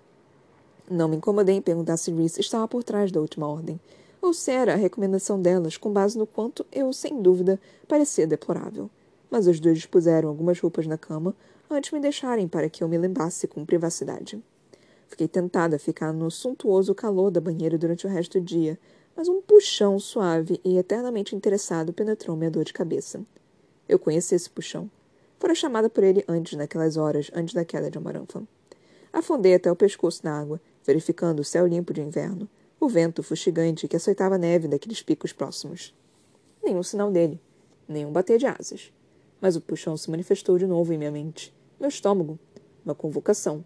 [0.89, 3.81] Não me incomodei em perguntar se Reese estava por trás da última ordem,
[4.23, 8.89] ou se era a recomendação delas com base no quanto eu, sem dúvida, parecia deplorável.
[9.31, 11.35] Mas os dois dispuseram algumas roupas na cama
[11.69, 14.43] antes me deixarem para que eu me lembrasse com privacidade.
[15.09, 18.79] Fiquei tentada a ficar no suntuoso calor da banheira durante o resto do dia,
[19.17, 23.21] mas um puxão suave e eternamente interessado penetrou minha dor de cabeça.
[23.89, 24.91] Eu conheci esse puxão.
[25.39, 28.43] Fora chamada por ele antes, naquelas horas, antes da queda de Amaranfa.
[29.13, 33.89] Afundei até o pescoço na água, verificando o céu limpo de inverno, o vento fustigante
[33.89, 35.95] que açoitava a neve daqueles picos próximos.
[36.63, 37.41] Nenhum sinal dele,
[37.89, 38.93] nenhum bater de asas.
[39.41, 41.55] Mas o puxão se manifestou de novo em minha mente.
[41.79, 42.39] Meu estômago.
[42.85, 43.65] Uma convocação.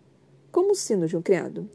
[0.51, 1.69] Como o sino de um criado.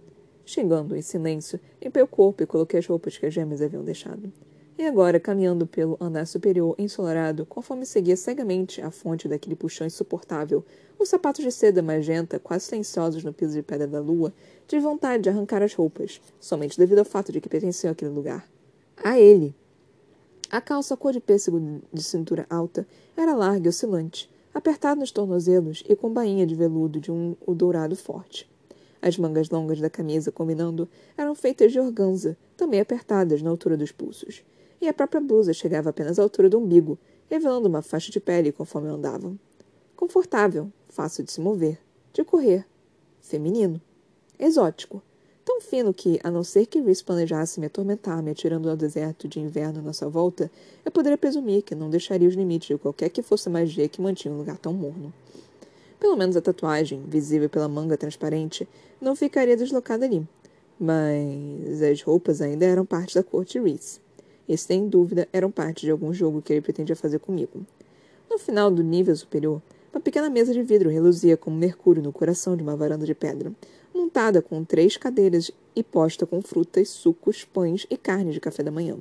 [0.45, 4.31] Xingando em silêncio, limpei o corpo e coloquei as roupas que as gêmeas haviam deixado.
[4.77, 10.65] E agora, caminhando pelo andar superior ensolarado, conforme seguia cegamente a fonte daquele puxão insuportável,
[10.99, 14.33] os sapatos de seda magenta, quase silenciosos no piso de pedra da lua,
[14.67, 18.45] tive vontade de arrancar as roupas, somente devido ao fato de que pertenciam àquele lugar.
[18.97, 19.55] A ele!
[20.55, 22.87] A calça cor de pêssego de cintura alta
[23.17, 27.93] era larga e oscilante, apertada nos tornozelos e com bainha de veludo de um dourado
[27.93, 28.49] forte.
[29.01, 30.87] As mangas longas da camisa, combinando,
[31.17, 34.45] eram feitas de organza, também apertadas na altura dos pulsos
[34.79, 36.97] e a própria blusa chegava apenas à altura do umbigo,
[37.29, 39.37] revelando uma faixa de pele conforme andavam.
[39.93, 41.77] Confortável, fácil de se mover,
[42.13, 42.65] de correr,
[43.19, 43.81] feminino,
[44.39, 45.03] exótico,
[45.55, 49.25] tão fino que, a não ser que Rhys planejasse me atormentar me atirando ao deserto
[49.25, 50.51] de inverno na sua volta,
[50.83, 54.01] eu poderia presumir que não deixaria os limites de qualquer que fosse a magia que
[54.01, 55.13] mantinha um lugar tão morno.
[55.97, 58.67] Pelo menos a tatuagem, visível pela manga transparente,
[58.99, 60.27] não ficaria deslocada ali.
[60.77, 64.01] Mas as roupas ainda eram parte da corte Reese
[64.49, 67.65] e, sem dúvida, eram parte de algum jogo que ele pretendia fazer comigo.
[68.29, 69.61] No final do nível superior,
[69.93, 73.53] uma pequena mesa de vidro reluzia como mercúrio no coração de uma varanda de pedra,
[74.15, 78.71] montada com três cadeiras e posta com frutas, sucos, pães e carne de café da
[78.71, 78.97] manhã.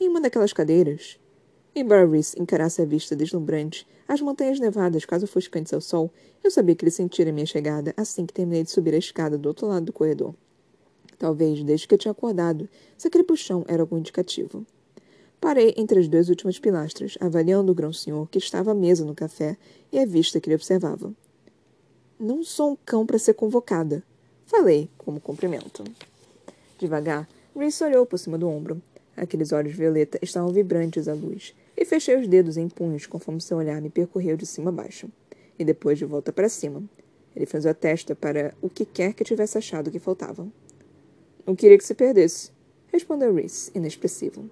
[0.00, 1.20] Em uma daquelas cadeiras,
[1.72, 6.10] embora Reese encarasse a vista deslumbrante, as montanhas nevadas quase ofuscantes ao sol,
[6.42, 9.46] eu sabia que ele sentira minha chegada assim que terminei de subir a escada do
[9.46, 10.34] outro lado do corredor.
[11.16, 14.66] Talvez desde que eu tinha acordado, se aquele puxão era algum indicativo.
[15.40, 19.56] Parei entre as duas últimas pilastras, avaliando o grão-senhor que estava à mesa no café
[19.92, 21.14] e a vista que ele observava.
[22.18, 24.02] Não sou um cão para ser convocada.
[24.50, 25.84] Falei, como cumprimento.
[26.76, 28.82] Devagar, Reese olhou por cima do ombro.
[29.16, 33.58] Aqueles olhos violeta estavam vibrantes à luz, e fechei os dedos em punhos conforme seu
[33.58, 35.08] olhar me percorreu de cima a baixo,
[35.56, 36.82] e depois de volta para cima.
[37.36, 40.48] Ele fez a testa para o que quer que tivesse achado que faltava.
[41.46, 42.50] Não queria que se perdesse,
[42.88, 44.50] respondeu Reese, inexpressivo.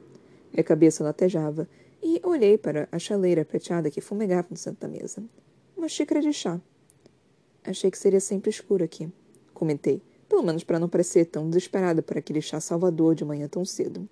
[0.52, 1.68] Minha cabeça latejava
[2.00, 5.24] e olhei para a chaleira prateada que fumegava no centro da mesa.
[5.76, 6.61] Uma xícara de chá.
[7.64, 9.11] Achei que seria sempre escuro aqui,
[9.59, 13.64] comentei, pelo menos para não parecer tão desesperada por aquele chá salvador de manhã tão
[13.64, 14.09] cedo.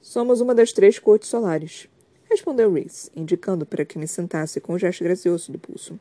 [0.00, 1.88] Somos uma das três cortes solares,
[2.28, 5.98] respondeu Reese, indicando para que me sentasse com o gesto gracioso do pulso.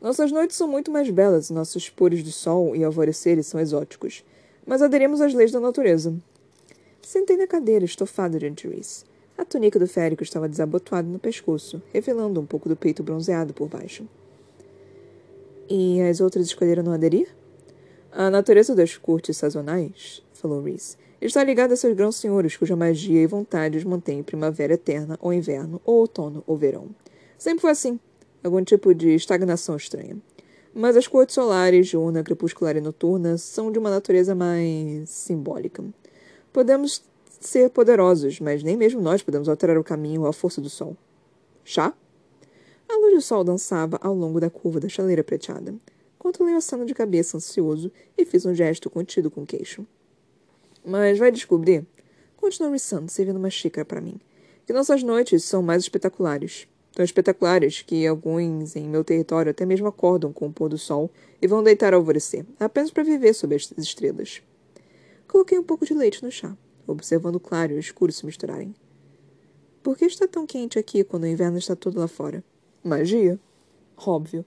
[0.00, 4.24] Nossas noites são muito mais belas, nossos pores de sol e alvoreceres são exóticos,
[4.64, 6.14] mas aderimos às leis da natureza.
[7.02, 9.04] Sentei na cadeira, estofada diante de Reese.
[9.36, 13.68] A túnica do férico estava desabotoada no pescoço, revelando um pouco do peito bronzeado por
[13.68, 14.06] baixo.
[15.68, 17.28] E as outras escolheram não aderir?
[18.12, 23.20] A natureza das cortes sazonais, falou Reese, está ligada a seus grãos senhores cuja magia
[23.20, 26.88] e vontade os mantém primavera eterna, ou inverno, ou outono, ou verão.
[27.36, 27.98] Sempre foi assim
[28.42, 30.16] algum tipo de estagnação estranha.
[30.72, 35.82] Mas as cortes solares, diurna, crepuscular e noturna, são de uma natureza mais simbólica.
[36.52, 37.02] Podemos
[37.40, 40.96] ser poderosos, mas nem mesmo nós podemos alterar o caminho a força do sol.
[41.64, 41.92] Chá?
[42.88, 45.74] A luz do sol dançava ao longo da curva da chaleira prateada.
[46.18, 49.86] Controlei a cena de cabeça ansioso e fiz um gesto contido com o queixo.
[50.84, 51.86] Mas vai descobrir,
[52.36, 54.20] continuou Rissando, servindo uma xícara para mim,
[54.64, 59.86] que nossas noites são mais espetaculares tão espetaculares que alguns em meu território até mesmo
[59.86, 61.10] acordam com o pôr do sol
[61.42, 64.40] e vão deitar ao alvorecer, apenas para viver sob as estrelas.
[65.28, 68.74] Coloquei um pouco de leite no chá, observando o claro e o escuro se misturarem.
[69.82, 72.42] Por que está tão quente aqui quando o inverno está todo lá fora?
[72.86, 73.38] Magia.
[73.96, 74.44] Óbvio.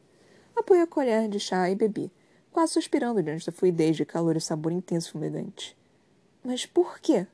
[0.56, 2.12] Apoiei a colher de chá e bebi,
[2.52, 5.78] quase suspirando diante da fluidez de calor e sabor intenso fumegante.
[6.43, 7.28] Mas por quê?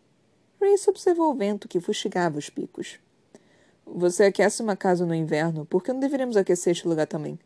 [0.60, 3.00] Reese observou o vento que fustigava os picos.
[3.86, 7.38] Você aquece uma casa no inverno, por que não deveríamos aquecer este lugar também?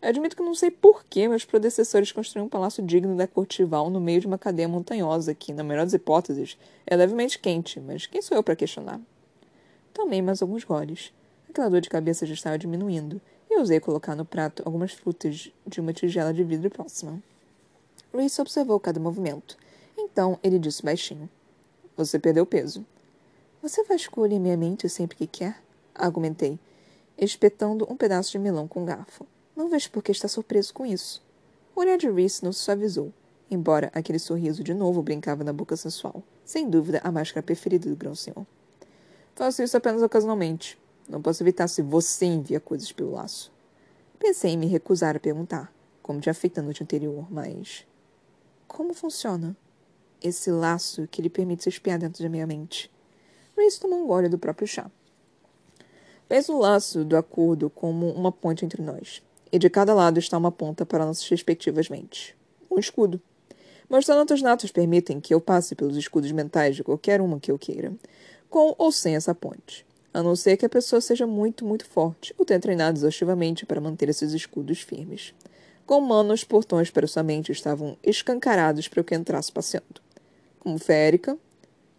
[0.00, 4.00] Admito que não sei por que meus predecessores construíram um palácio digno da Cortival no
[4.00, 8.22] meio de uma cadeia montanhosa que, na melhor das hipóteses, é levemente quente, mas quem
[8.22, 9.00] sou eu para questionar?
[9.92, 11.12] Tomei mais alguns goles.
[11.48, 15.80] Aquela dor de cabeça já estava diminuindo, e usei colocar no prato algumas frutas de
[15.80, 17.22] uma tigela de vidro próxima.
[18.12, 19.56] Luiz observou cada movimento.
[19.96, 21.28] Então ele disse baixinho:
[21.96, 22.84] Você perdeu peso.
[23.62, 25.60] Você vasculha minha mente sempre que quer?
[25.94, 26.58] argumentei,
[27.16, 29.26] espetando um pedaço de melão com um garfo.
[29.56, 31.20] Não vejo por que está surpreso com isso.
[31.74, 33.12] O olhar de Reese não se suavizou,
[33.50, 36.22] embora aquele sorriso de novo brincava na boca sensual.
[36.44, 38.46] Sem dúvida, a máscara preferida do grão-senhor.
[39.34, 40.78] Faço isso apenas ocasionalmente.
[41.08, 43.50] Não posso evitar se você envia coisas pelo laço.
[44.18, 47.86] Pensei em me recusar a perguntar, como tinha feito na noite anterior, mas.
[48.66, 49.56] Como funciona?
[50.22, 52.90] Esse laço que lhe permite se espiar dentro da minha mente.
[53.56, 54.90] Reese tomou um gole do próprio chá.
[56.28, 60.36] Pensa o laço do acordo como uma ponte entre nós, e de cada lado está
[60.36, 62.34] uma ponta para nossas respectivas mentes.
[62.70, 63.18] Um escudo.
[63.88, 67.58] Meus talentos natos permitem que eu passe pelos escudos mentais de qualquer uma que eu
[67.58, 67.94] queira,
[68.50, 69.87] com ou sem essa ponte.
[70.12, 73.80] A não ser que a pessoa seja muito, muito forte ou tenha treinado exaustivamente para
[73.80, 75.34] manter esses escudos firmes.
[75.86, 80.00] Com mano, os portões para sua mente estavam escancarados para que eu entrasse passeando.
[80.58, 81.38] Como férica,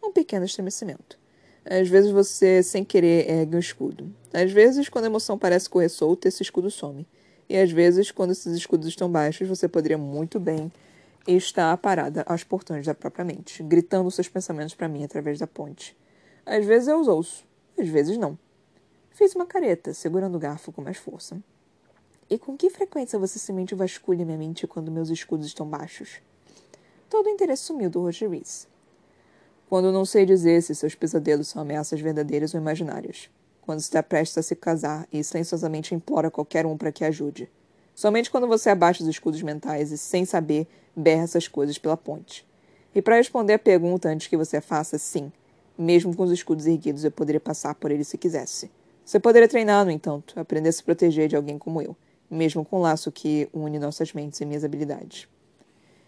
[0.03, 1.17] um pequeno estremecimento.
[1.65, 4.13] Às vezes você, sem querer, ergue um escudo.
[4.33, 7.07] Às vezes, quando a emoção parece correr solta, esse escudo some.
[7.47, 10.71] E às vezes, quando esses escudos estão baixos, você poderia muito bem
[11.27, 15.95] estar parada aos portões da própria mente, gritando seus pensamentos para mim através da ponte.
[16.45, 17.43] Às vezes eu os ouço,
[17.81, 18.37] às vezes não.
[19.11, 21.41] Fiz uma careta, segurando o garfo com mais força.
[22.29, 26.21] E com que frequência você semente vasculha minha mente quando meus escudos estão baixos?
[27.09, 28.67] Todo o interesse sumiu do Roger Reese.
[29.67, 33.29] Quando não sei dizer se seus pesadelos são ameaças verdadeiras ou imaginárias.
[33.61, 37.49] Quando está prestes a se casar e silenciosamente implora qualquer um para que ajude.
[37.95, 42.47] Somente quando você abaixa os escudos mentais e, sem saber, berra essas coisas pela ponte.
[42.93, 45.31] E para responder a pergunta antes que você faça, sim,
[45.79, 48.69] mesmo com os escudos erguidos, eu poderia passar por ele se quisesse.
[49.05, 51.95] Você poderia treinar, no entanto, aprender a se proteger de alguém como eu,
[52.29, 55.27] mesmo com o laço que une nossas mentes e minhas habilidades.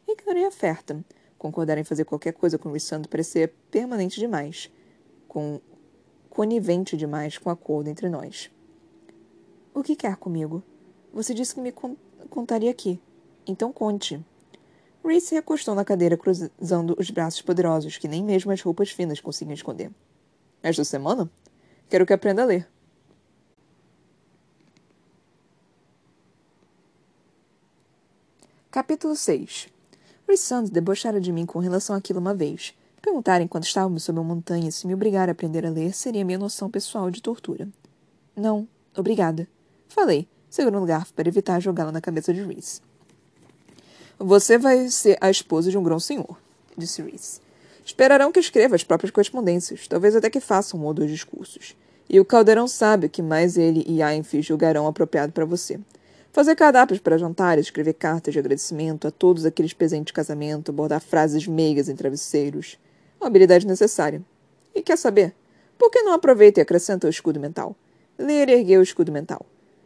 [0.06, 1.00] Ignorei a oferta.
[1.38, 4.70] Concordar em fazer qualquer coisa com Rissando parecia permanente demais,
[5.28, 5.60] com
[6.30, 8.52] conivente demais com o acordo entre nós.
[9.74, 10.62] O que quer comigo?
[11.14, 11.74] Você disse que me
[12.30, 13.00] contaria aqui.
[13.48, 14.24] Então conte.
[15.04, 19.20] Reese se recostou na cadeira, cruzando os braços poderosos que nem mesmo as roupas finas
[19.20, 19.92] conseguiam esconder.
[20.62, 21.30] Esta semana?
[21.90, 22.68] Quero que aprenda a ler.
[28.70, 29.68] Capítulo 6
[30.30, 32.74] Rissand debochara de mim com relação àquilo uma vez.
[33.02, 36.38] Perguntar enquanto estávamos sob uma montanha se me obrigar a aprender a ler seria minha
[36.38, 37.68] noção pessoal de tortura.
[38.34, 39.46] Não, obrigada.
[39.90, 42.82] Falei, segurando o garfo para evitar jogá-lo na cabeça de Reese.
[44.24, 46.38] Você vai ser a esposa de um grão-senhor,
[46.78, 47.42] disse Reese.
[47.84, 51.76] Esperarão que escreva as próprias correspondências, talvez até que faça um ou dois discursos.
[52.08, 55.80] E o caldeirão sabe que mais ele e Ainfi julgarão apropriado para você.
[56.32, 61.02] Fazer cardápios para jantares, escrever cartas de agradecimento a todos aqueles presentes de casamento, bordar
[61.02, 62.78] frases meigas em travesseiros.
[63.20, 64.22] Uma habilidade necessária.
[64.76, 65.34] E quer saber?
[65.80, 67.76] Por que não aproveita e acrescenta o escudo mental?
[68.20, 69.44] Ler e erguer o escudo mental.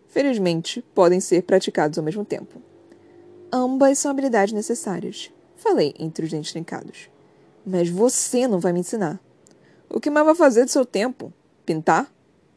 [0.10, 2.75] Felizmente, podem ser praticados ao mesmo tempo.
[3.52, 5.32] Ambas são habilidades necessárias.
[5.56, 7.10] Falei entre os dentes trincados.
[7.66, 9.20] Mas você não vai me ensinar.
[9.90, 11.32] O que mais vai fazer do seu tempo?
[11.66, 12.12] Pintar?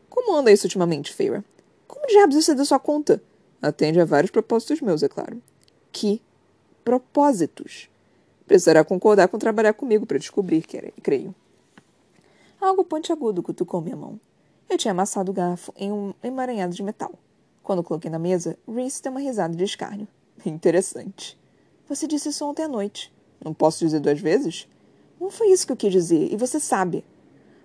[0.08, 1.44] Como anda isso ultimamente, Feira?
[1.86, 3.22] Como diabos isso é da sua conta?
[3.62, 5.40] Atende a vários propósitos meus, é claro.
[5.92, 6.20] Que
[6.84, 7.88] propósitos?
[8.46, 10.64] Precisará concordar com trabalhar comigo para descobrir,
[11.02, 11.34] creio.
[12.60, 14.18] Algo pontiagudo cutucou minha mão.
[14.68, 17.12] Eu tinha amassado o garfo em um emaranhado de metal.
[17.62, 20.08] Quando coloquei na mesa, Reese deu uma risada de escárnio.
[20.46, 21.38] Interessante.
[21.88, 23.12] Você disse isso ontem à noite.
[23.44, 24.68] Não posso dizer duas vezes?
[25.20, 27.04] Não foi isso que eu quis dizer, e você sabe.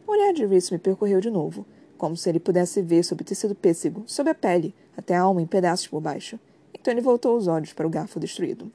[0.07, 1.65] O olhar de Reese me percorreu de novo,
[1.97, 5.41] como se ele pudesse ver sob o tecido pêssego, sob a pele, até a alma
[5.41, 6.39] em pedaços por baixo.
[6.73, 8.71] Então ele voltou os olhos para o garfo destruído.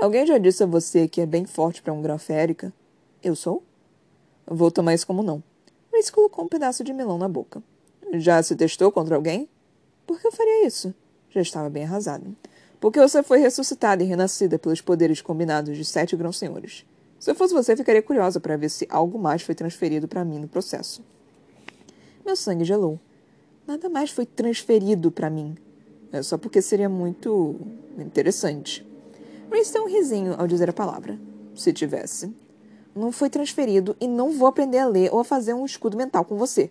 [0.00, 2.72] Alguém já disse a você que é bem forte para um grão férica?
[3.22, 3.62] Eu sou?
[4.46, 5.42] Vou tomar isso como não.
[5.92, 7.62] Reese colocou um pedaço de melão na boca.
[8.14, 9.48] Já se testou contra alguém?
[10.06, 10.94] Por que eu faria isso?
[11.30, 12.36] Já estava bem arrasado
[12.80, 16.84] porque você foi ressuscitada e renascida pelos poderes combinados de sete grãos senhores.
[17.18, 20.38] Se eu fosse você, ficaria curiosa para ver se algo mais foi transferido para mim
[20.38, 21.02] no processo.
[22.24, 23.00] Meu sangue gelou.
[23.66, 25.56] Nada mais foi transferido para mim.
[26.12, 27.56] É só porque seria muito
[27.98, 28.86] interessante.
[29.50, 31.18] Reese deu um risinho ao dizer a palavra.
[31.54, 32.34] Se tivesse.
[32.94, 36.24] Não foi transferido e não vou aprender a ler ou a fazer um escudo mental
[36.24, 36.70] com você.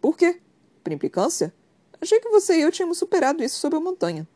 [0.00, 0.40] Por quê?
[0.82, 1.54] Por implicância?
[2.00, 4.26] Achei que você e eu tínhamos superado isso sob a montanha.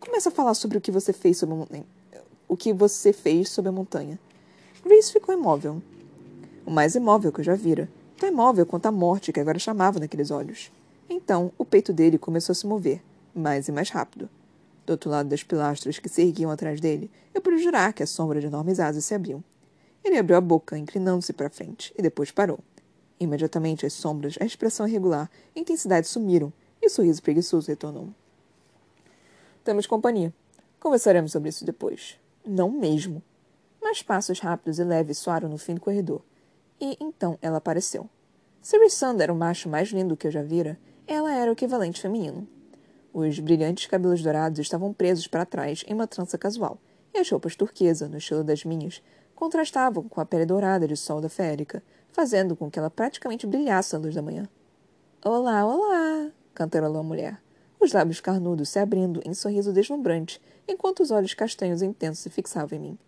[0.00, 1.84] Começa a falar sobre o que você fez sobre a montanha.
[2.48, 4.18] O que você fez sobre a montanha.
[4.82, 5.82] Grace ficou imóvel.
[6.64, 7.86] O mais imóvel que eu já vira.
[8.16, 10.72] Tão imóvel quanto a morte que agora chamava naqueles olhos.
[11.08, 13.02] Então, o peito dele começou a se mover,
[13.34, 14.30] mais e mais rápido.
[14.86, 18.06] Do outro lado das pilastras que se erguiam atrás dele, eu pude jurar que a
[18.06, 19.44] sombra de enormes asas se abriu.
[20.02, 22.58] Ele abriu a boca, inclinando-se para frente, e depois parou.
[23.20, 28.08] Imediatamente, as sombras, a expressão irregular a intensidade sumiram, e o sorriso preguiçoso retornou.
[29.70, 30.34] Temos companhia.
[30.80, 32.18] Conversaremos sobre isso depois.
[32.44, 33.22] Não mesmo.
[33.80, 36.22] Mas passos rápidos e leves soaram no fim do corredor.
[36.80, 38.10] E então ela apareceu.
[38.60, 42.00] Se Rissanda era o macho mais lindo que eu já vira, ela era o equivalente
[42.00, 42.48] feminino.
[43.14, 46.76] Os brilhantes cabelos dourados estavam presos para trás em uma trança casual,
[47.14, 49.00] e as roupas turquesa, no estilo das minhas,
[49.36, 51.80] contrastavam com a pele dourada de sol da férica,
[52.10, 54.48] fazendo com que ela praticamente brilhasse à luz da manhã.
[55.24, 56.32] Olá, olá!
[56.54, 57.40] cantarolou a mulher
[57.80, 62.78] os lábios carnudos se abrindo em sorriso deslumbrante, enquanto os olhos castanhos intensos se fixavam
[62.78, 62.98] em mim.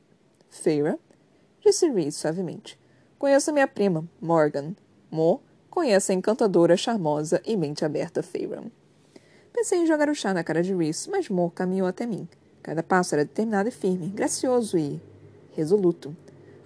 [0.48, 0.98] Feira,
[1.62, 2.78] disse Reese suavemente.
[3.18, 4.74] Conheço minha prima, Morgan.
[5.11, 8.62] Mo conhece a encantadora, charmosa e mente aberta Feira.
[9.52, 12.26] Pensei em jogar o chá na cara de Reese, mas Mo caminhou até mim.
[12.62, 15.00] Cada passo era determinado e firme, gracioso e
[15.52, 16.16] resoluto.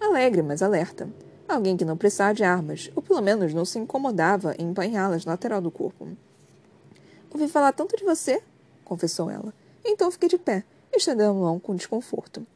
[0.01, 1.09] Alegre, mas alerta.
[1.49, 5.33] Alguém que não precisava de armas, ou pelo menos não se incomodava em empanhá-las na
[5.33, 6.09] lateral do corpo.
[7.37, 8.42] Ouvi falar tanto de você,
[8.83, 9.53] confessou ela.
[9.85, 12.46] Então fiquei de pé, estendendo a mão com desconforto.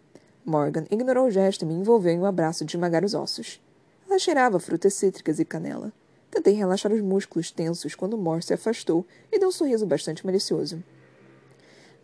[0.42, 3.60] Morgan ignorou o gesto e me envolveu em um abraço de esmagar os ossos.
[4.08, 5.92] Ela cheirava frutas cítricas e canela.
[6.30, 10.82] Tentei relaxar os músculos tensos quando Mor se afastou e deu um sorriso bastante malicioso.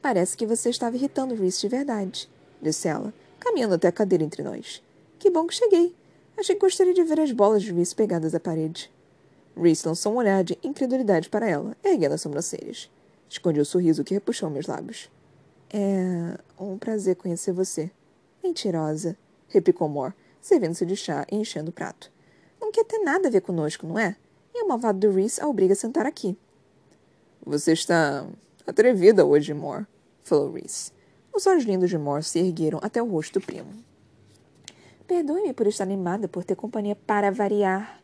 [0.03, 2.29] Parece que você estava irritando Reese de verdade,
[2.61, 3.11] disse ela,
[3.41, 4.83] caminhando até a cadeira entre nós.
[5.19, 5.97] Que bom que cheguei.
[6.37, 8.93] Achei que gostaria de ver as bolas de Reese pegadas à parede.
[9.57, 12.91] Reese lançou um olhar de incredulidade para ela, erguendo as sobrancelhas.
[13.29, 15.11] Escondi o sorriso que repuxou meus lábios.
[15.73, 17.91] É um prazer conhecer você.
[18.43, 19.17] Mentirosa,
[19.49, 22.13] replicou Moore, servindo-se de chá e enchendo o prato.
[22.61, 24.17] Não quer ter nada a ver conosco, não é?
[24.55, 26.37] E o malvado do Reese a obriga a sentar aqui.
[27.45, 28.27] Você está
[28.67, 29.87] atrevida hoje, Moore,
[30.23, 30.93] falou Reese.
[31.33, 33.69] Os olhos lindos de Moore se ergueram até o rosto do primo.
[35.07, 38.03] Perdoe-me por estar animada por ter companhia para variar.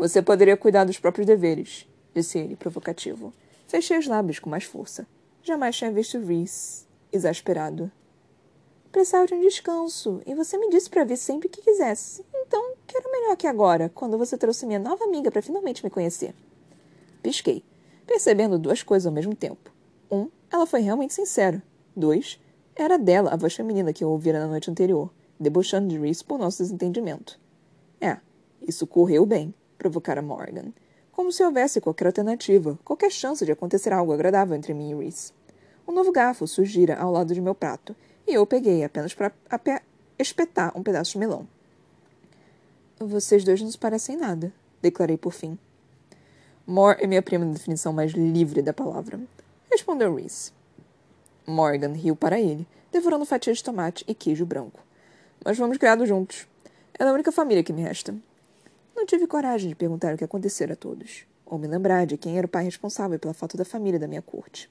[0.00, 3.32] Você poderia cuidar dos próprios deveres, disse ele, provocativo.
[3.68, 5.06] Fechei os lábios com mais força.
[5.42, 7.90] Jamais tinha visto Reese exasperado.
[8.90, 12.24] Precisava de um descanso, e você me disse para vir sempre que quisesse.
[12.34, 16.34] Então, quero melhor que agora, quando você trouxe minha nova amiga para finalmente me conhecer.
[17.22, 17.62] Pisquei,
[18.06, 19.70] percebendo duas coisas ao mesmo tempo.
[20.10, 21.62] Um, ela foi realmente sincera.
[21.94, 22.40] Dois,
[22.74, 25.10] era dela a voz feminina que eu ouvira na noite anterior
[25.40, 27.40] debochando de Reese por nosso desentendimento.
[27.98, 28.18] É,
[28.60, 30.72] isso correu bem, provocara Morgan.
[31.10, 35.32] Como se houvesse qualquer alternativa, qualquer chance de acontecer algo agradável entre mim e Reese.
[35.88, 37.96] Um novo garfo surgira ao lado de meu prato,
[38.28, 39.32] e eu peguei apenas para
[40.18, 41.48] espetar um pedaço de melão.
[42.98, 45.58] Vocês dois não se parecem nada, declarei por fim.
[46.66, 49.18] More é minha prima na definição mais livre da palavra,
[49.70, 50.52] respondeu Reese.
[51.46, 54.80] Morgan riu para ele, devorando fatias de tomate e queijo branco
[55.44, 56.46] mas fomos criados juntos.
[56.98, 58.14] É a única família que me resta.
[58.94, 62.36] Não tive coragem de perguntar o que acontecera a todos, ou me lembrar de quem
[62.36, 64.70] era o pai responsável pela falta da família da minha corte.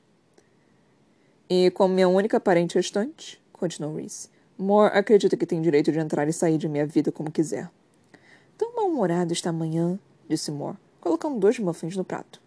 [1.49, 6.27] E como minha única parente restante, continuou Reese, Moore acredita que tem direito de entrar
[6.27, 7.71] e sair de minha vida como quiser.
[8.57, 12.41] Tão mal-humorado esta manhã, disse Moore, colocando dois muffins no prato.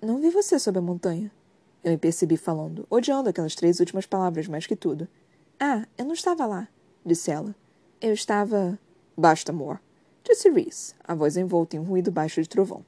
[0.00, 1.32] Não vi você sob a montanha.
[1.82, 5.08] Eu me percebi falando, odiando aquelas três últimas palavras mais que tudo,
[5.58, 6.68] ah, eu não estava lá,
[7.04, 7.54] disse ela.
[8.00, 8.78] Eu estava.
[9.16, 9.80] Basta, amor,
[10.24, 12.84] disse Reese, a voz envolta em um ruído baixo de trovão.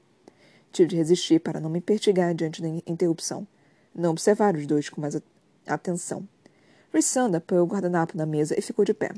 [0.73, 3.47] Tive de resistir para não me pertigar diante da interrupção.
[3.95, 5.21] Não observar os dois com mais
[5.67, 6.27] atenção.
[6.93, 9.13] Rissanda pôs o guardanapo na mesa e ficou de pé.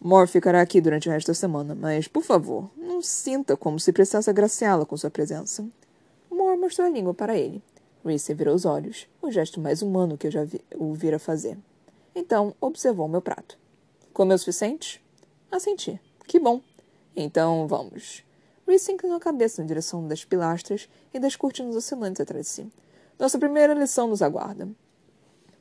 [0.00, 3.92] Mor ficará aqui durante o resto da semana, mas, por favor, não sinta como se
[3.92, 5.66] precisasse agraciá-la com sua presença.
[6.30, 7.62] Mor mostrou a língua para ele.
[8.04, 11.58] Reese virou os olhos, o gesto mais humano que eu já o vira fazer.
[12.14, 13.58] Então, observou meu prato.
[14.12, 15.02] Comeu o suficiente?
[15.50, 16.00] Assenti.
[16.26, 16.62] Que bom.
[17.14, 18.24] Então, vamos.
[18.66, 22.72] Reese inclinou a cabeça na direção das pilastras e das cortinas oscilantes atrás de si.
[23.18, 24.68] Nossa primeira lição nos aguarda.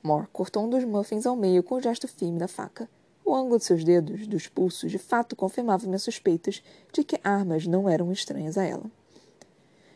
[0.02, 2.90] Mor cortou um dos muffins ao meio com o um gesto firme da faca.
[3.26, 7.68] O ângulo de seus dedos, dos pulsos, de fato confirmava minhas suspeitas de que armas
[7.68, 8.90] não eram estranhas a ela.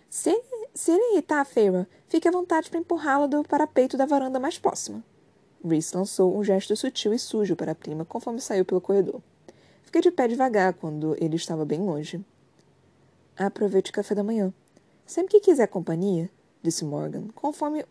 [0.10, 0.40] Se
[0.74, 4.58] se ele irritar a Feira, fique à vontade para empurrá-la do parapeito da varanda mais
[4.58, 5.04] próxima.
[5.64, 9.22] Reese lançou um gesto sutil e sujo para a prima conforme saiu pelo corredor.
[9.94, 12.20] Fiquei de pé devagar quando ele estava bem longe.
[13.38, 14.52] Aproveite o café da manhã.
[15.06, 16.32] Sempre que quiser companhia,
[16.64, 17.86] disse Morgan, conforme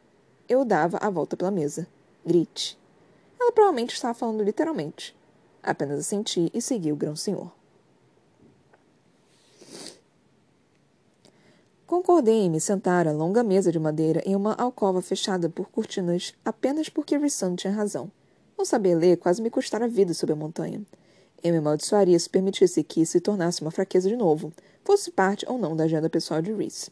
[0.48, 1.86] eu dava a volta pela mesa.
[2.26, 2.76] Grite.
[3.38, 5.14] Ela provavelmente estava falando literalmente.
[5.62, 7.52] Apenas assenti e segui o grão-senhor.
[11.86, 16.34] Concordei em me sentar à longa mesa de madeira em uma alcova fechada por cortinas
[16.44, 18.10] apenas porque Rissan tinha razão.
[18.58, 20.84] Não saber ler quase me custara a vida sob a montanha.
[21.42, 24.52] Eu me amaldiçoaria se permitisse que isso se tornasse uma fraqueza de novo,
[24.84, 26.90] fosse parte ou não da agenda pessoal de Reese.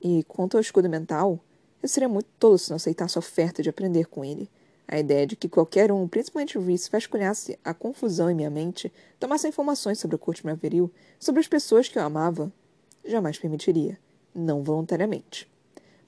[0.00, 1.38] E quanto ao escudo mental,
[1.80, 4.50] eu seria muito tolo se não aceitasse a oferta de aprender com ele.
[4.88, 9.46] A ideia de que qualquer um, principalmente Reese, vasculhasse a confusão em minha mente, tomasse
[9.46, 10.90] informações sobre a corte Maveril,
[11.20, 12.52] sobre as pessoas que eu amava,
[13.04, 13.98] jamais permitiria
[14.34, 15.48] não voluntariamente.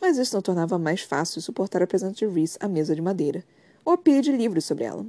[0.01, 3.45] Mas isso não tornava mais fácil suportar a presença de Reese à mesa de madeira,
[3.85, 5.07] ou a pilha de livros sobre ela.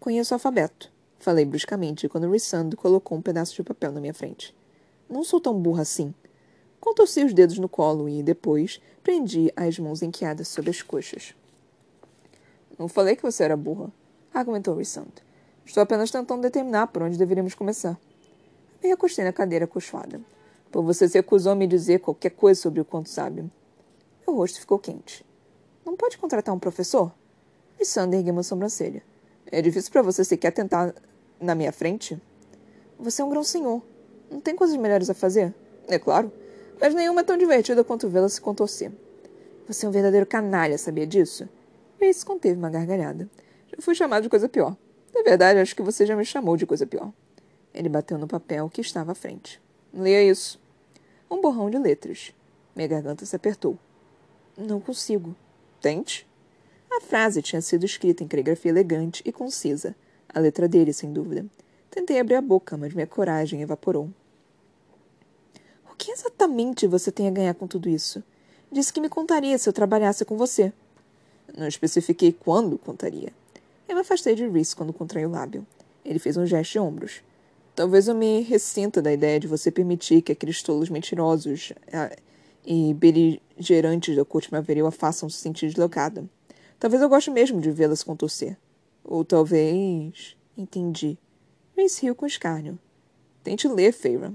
[0.00, 4.54] Conheço o alfabeto, falei bruscamente quando Rissand colocou um pedaço de papel na minha frente.
[5.08, 6.14] Não sou tão burra assim.
[6.80, 11.34] Contorci os dedos no colo e, depois, prendi as mãos enqueadas sobre as coxas.
[12.78, 13.90] Não falei que você era burra.
[14.32, 15.08] argumentou Rissand.
[15.66, 17.98] Estou apenas tentando determinar por onde deveríamos começar.
[18.82, 20.20] Me recostei na cadeira cochada.
[20.70, 23.50] Por você se recusou a me dizer qualquer coisa sobre o quanto sabe.
[24.26, 25.24] Meu rosto ficou quente.
[25.84, 27.12] Não pode contratar um professor?
[27.78, 29.02] Rissand ergueu uma sobrancelha.
[29.50, 30.94] É difícil para você sequer tentar
[31.40, 32.20] na minha frente?
[32.98, 33.82] Você é um grão senhor.
[34.30, 35.54] Não tem coisas melhores a fazer?
[35.86, 36.30] É claro.
[36.80, 38.92] Mas nenhuma é tão divertida quanto vê-la se contorcer.
[39.66, 41.48] Você é um verdadeiro canalha, sabia disso?
[41.98, 43.28] Grace conteve uma gargalhada.
[43.68, 44.76] Já fui chamado de coisa pior.
[45.14, 47.10] Na verdade, acho que você já me chamou de coisa pior.
[47.72, 49.60] Ele bateu no papel que estava à frente.
[49.92, 50.60] Leia isso.
[51.30, 52.34] Um borrão de letras.
[52.76, 53.78] Minha garganta se apertou.
[54.56, 55.34] Não consigo.
[55.80, 56.27] Tente.
[56.90, 59.94] A frase tinha sido escrita em caligrafia elegante e concisa.
[60.28, 61.46] A letra dele, sem dúvida.
[61.90, 64.10] Tentei abrir a boca, mas minha coragem evaporou.
[65.90, 68.22] O que exatamente você tem a ganhar com tudo isso?
[68.70, 70.72] Disse que me contaria se eu trabalhasse com você.
[71.56, 73.32] Não especifiquei quando contaria.
[73.88, 75.66] Eu me afastei de Reese quando contraí o lábio.
[76.04, 77.22] Ele fez um gesto de ombros.
[77.74, 82.14] Talvez eu me ressinta da ideia de você permitir que aqueles tolos mentirosos ah,
[82.66, 86.28] e beligerantes da corte maveril a façam se sentir deslocada.
[86.78, 88.56] Talvez eu goste mesmo de vê-la se contorcer.
[89.04, 90.36] Ou talvez...
[90.56, 91.18] Entendi.
[91.76, 92.78] Reese riu com escárnio.
[93.44, 94.34] Tente ler, Feyre.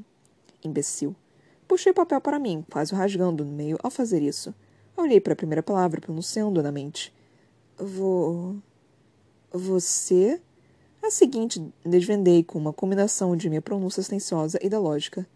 [0.64, 1.16] Imbecil.
[1.68, 4.54] Puxei o papel para mim, quase rasgando no meio ao fazer isso.
[4.96, 7.14] Olhei para a primeira palavra, pronunciando na mente.
[7.78, 8.56] Vou...
[9.52, 10.42] Você?
[11.02, 15.28] A seguinte desvendei com uma combinação de minha pronúncia silenciosa e da lógica.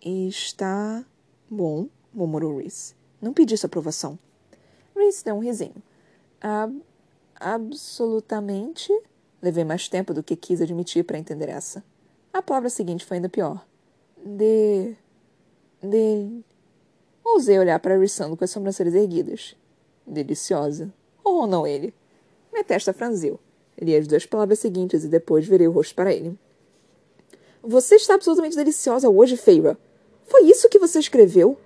[0.00, 1.04] Está
[1.50, 2.94] bom, murmurou Reese.
[3.20, 4.18] Não pedi sua aprovação.
[4.94, 5.82] Reese deu um risinho.
[6.42, 6.82] Ab
[7.38, 8.92] absolutamente.
[9.40, 11.84] Levei mais tempo do que quis admitir para entender essa.
[12.32, 13.64] A palavra seguinte foi ainda pior.
[14.16, 14.96] De.
[15.80, 16.42] De.
[17.24, 19.56] Ousei olhar para Rissando com as sobrancelhas erguidas.
[20.06, 20.92] Deliciosa.
[21.24, 21.94] Oh, não ele.
[22.52, 23.38] Minha testa franziu.
[23.80, 26.38] Li as duas palavras seguintes e depois virei o rosto para ele.
[27.62, 29.78] Você está absolutamente deliciosa hoje, Feira.
[30.24, 31.56] Foi isso que você escreveu?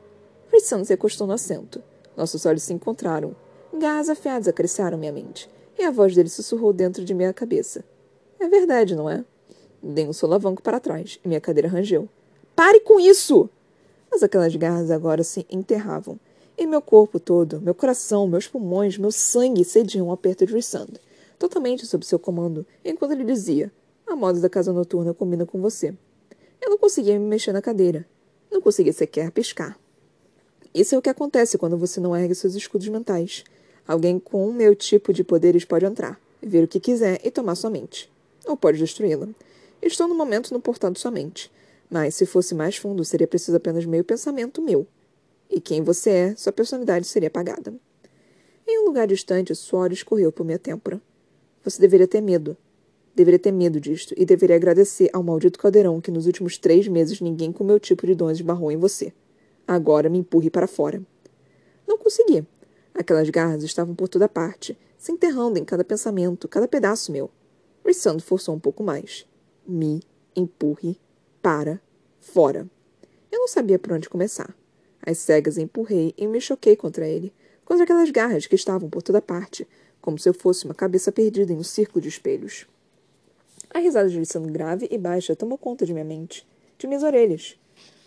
[0.49, 1.83] Frisson se encostou no assento.
[2.17, 3.35] Nossos olhos se encontraram.
[3.73, 5.49] Garras afiadas acariciaram minha mente,
[5.79, 7.85] e a voz dele sussurrou dentro de minha cabeça.
[8.39, 9.25] É verdade, não é?
[9.83, 12.09] Dei um solavanco para trás, e minha cadeira rangeu.
[12.55, 13.51] Pare com isso!
[14.11, 16.19] Mas aquelas garras agora se enterravam,
[16.57, 20.89] e meu corpo todo, meu coração, meus pulmões, meu sangue cediam ao aperto de Rissand,
[21.39, 23.71] totalmente sob seu comando, enquanto ele dizia:
[24.07, 25.95] A moda da casa noturna combina com você.
[26.61, 28.07] Eu não conseguia me mexer na cadeira.
[28.51, 29.79] Não conseguia sequer piscar.
[30.75, 33.45] Isso é o que acontece quando você não ergue seus escudos mentais.
[33.87, 37.55] Alguém com o meu tipo de poderes pode entrar, ver o que quiser e tomar
[37.55, 38.11] sua mente.
[38.45, 39.29] Ou pode destruí-la.
[39.81, 41.51] Estou no momento no portal de sua mente.
[41.89, 44.87] Mas se fosse mais fundo, seria preciso apenas meio pensamento meu.
[45.49, 47.73] E quem você é, sua personalidade seria apagada.
[48.67, 51.01] Em um lugar distante, o suor escorreu por minha têmpora.
[51.63, 52.57] Você deveria ter medo.
[53.15, 57.21] Deveria ter medo disto e deveria agradecer ao maldito caldeirão que nos últimos três meses
[57.21, 59.13] ninguém com meu tipo de dons esbarrou em você.
[59.67, 61.01] Agora me empurre para fora.
[61.87, 62.45] Não consegui.
[62.99, 67.31] Aquelas garras estavam por toda parte, se enterrando em cada pensamento, cada pedaço meu.
[67.85, 69.27] Rissando forçou um pouco mais.
[69.69, 70.01] Me
[70.35, 70.99] empurre
[71.43, 71.79] para
[72.19, 72.67] fora.
[73.31, 74.57] Eu não sabia por onde começar.
[75.05, 77.35] As cegas empurrei e me choquei contra ele,
[77.67, 79.69] contra aquelas garras que estavam por toda parte,
[80.01, 82.67] como se eu fosse uma cabeça perdida em um círculo de espelhos.
[83.75, 86.47] A risada de lição grave e baixa tomou conta de minha mente,
[86.79, 87.59] de minhas orelhas.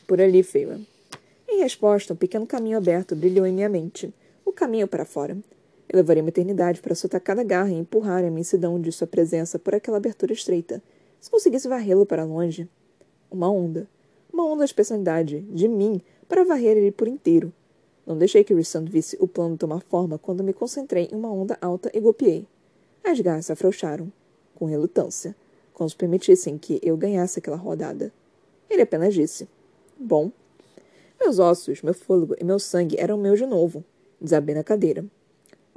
[0.07, 0.81] Por ali, Feila.
[1.47, 4.11] Em resposta, um pequeno caminho aberto brilhou em minha mente.
[4.59, 5.37] Caminho para fora.
[5.87, 9.57] Eu levaria uma eternidade para soltar cada garra e empurrar a imensidão de sua presença
[9.57, 10.83] por aquela abertura estreita.
[11.17, 12.67] Se conseguisse varrê-lo para longe.
[13.31, 13.87] Uma onda.
[14.29, 17.53] Uma onda de personalidade, de mim, para varrer ele por inteiro.
[18.05, 21.57] Não deixei que Rissand visse o plano tomar forma quando me concentrei em uma onda
[21.61, 22.45] alta e golpeei.
[23.01, 24.11] As garras se afrouxaram,
[24.55, 25.33] com relutância,
[25.73, 28.11] como se permitissem que eu ganhasse aquela rodada.
[28.69, 29.47] Ele apenas disse:
[29.97, 30.29] Bom.
[31.17, 33.85] Meus ossos, meu fôlego e meu sangue eram meus de novo.
[34.19, 35.05] Desabei na cadeira.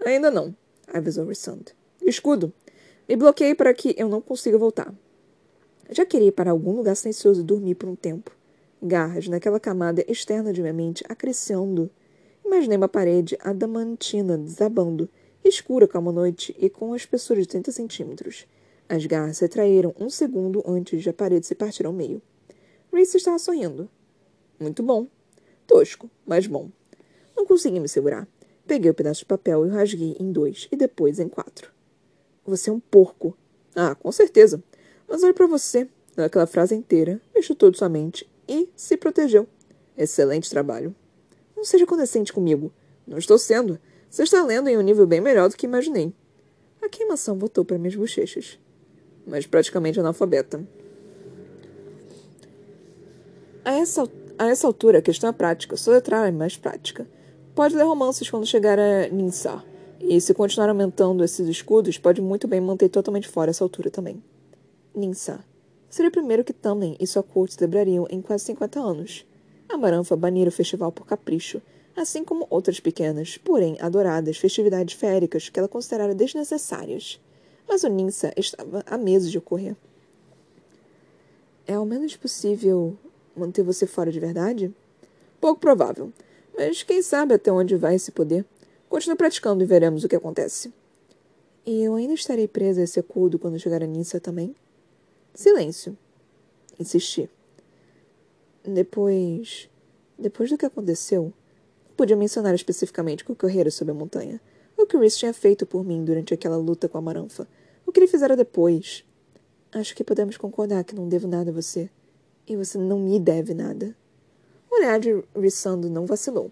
[0.04, 0.54] Ainda não,
[0.92, 1.64] avisou Rissand.
[2.00, 2.52] Escudo.
[3.08, 4.92] Me bloqueei para que eu não consiga voltar.
[5.90, 8.32] Já queria ir para algum lugar silencioso e dormir por um tempo
[8.82, 11.88] garras naquela camada externa de minha mente acrescendo.
[12.44, 15.08] Imaginei uma parede adamantina desabando,
[15.44, 18.46] escura como a noite e com uma espessura de 30 centímetros.
[18.88, 22.20] As garras se retraíram um segundo antes de a parede se partir ao meio.
[22.92, 23.88] Reese estava sorrindo.
[24.58, 25.06] Muito bom.
[25.66, 26.68] Tosco, mas bom.
[27.42, 28.28] Não consegui me segurar.
[28.68, 31.72] Peguei o pedaço de papel e o rasguei em dois e depois em quatro.
[32.46, 33.36] Você é um porco.
[33.74, 34.62] Ah, com certeza.
[35.08, 35.88] Mas olhe para você.
[36.16, 39.48] Naquela frase inteira, mexeu todo sua mente e se protegeu.
[39.98, 40.94] Excelente trabalho.
[41.56, 42.72] Não seja condescente comigo.
[43.04, 43.76] Não estou sendo.
[44.08, 46.14] Você está lendo em um nível bem melhor do que imaginei.
[46.92, 48.56] queimação voltou para minhas bochechas.
[49.26, 50.64] Mas praticamente analfabeta.
[53.64, 55.76] A essa, a essa altura, a questão é prática.
[55.76, 57.04] Só letrar é mais prática.
[57.54, 59.62] Pode ler romances quando chegar a Ninsar.
[60.00, 64.22] E se continuar aumentando esses escudos, pode muito bem manter totalmente fora essa altura também.
[64.94, 65.44] Ninsar.
[65.90, 69.26] Seria o primeiro que Tamlin e sua corte celebrariam em quase 50 anos.
[69.68, 71.60] A Maranfa banira o festival por capricho,
[71.94, 77.20] assim como outras pequenas, porém adoradas festividades féricas que ela considerara desnecessárias.
[77.68, 79.76] Mas o Ninsa estava a meses de ocorrer.
[81.66, 82.96] É ao menos possível
[83.36, 84.74] manter você fora de verdade?
[85.38, 86.10] Pouco provável,
[86.56, 88.44] mas quem sabe até onde vai esse poder.
[88.88, 90.72] Continue praticando e veremos o que acontece.
[91.64, 94.54] E eu ainda estarei presa a esse acordo quando chegar a Nissa também?
[95.34, 95.96] Silêncio.
[96.78, 97.30] Insisti.
[98.64, 99.68] Depois.
[100.18, 101.32] Depois do que aconteceu,
[101.96, 104.40] podia mencionar especificamente o que ocorrera sob a montanha.
[104.76, 107.46] O que Rhys tinha feito por mim durante aquela luta com a Maranfa.
[107.86, 109.04] O que ele fizera depois.
[109.72, 111.88] Acho que podemos concordar que não devo nada a você.
[112.46, 113.96] E você não me deve nada.
[114.72, 116.50] O olhar de Rissando não vacilou.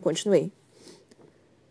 [0.00, 0.50] Continuei.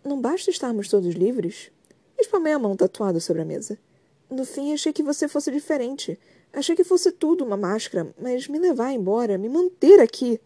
[0.06, 1.72] Não basta estarmos todos livres?
[2.20, 3.80] Espalmei a mão tatuada sobre a mesa.
[4.30, 6.20] No fim, achei que você fosse diferente.
[6.54, 10.40] Achei que fosse tudo uma máscara, mas me levar embora, me manter aqui.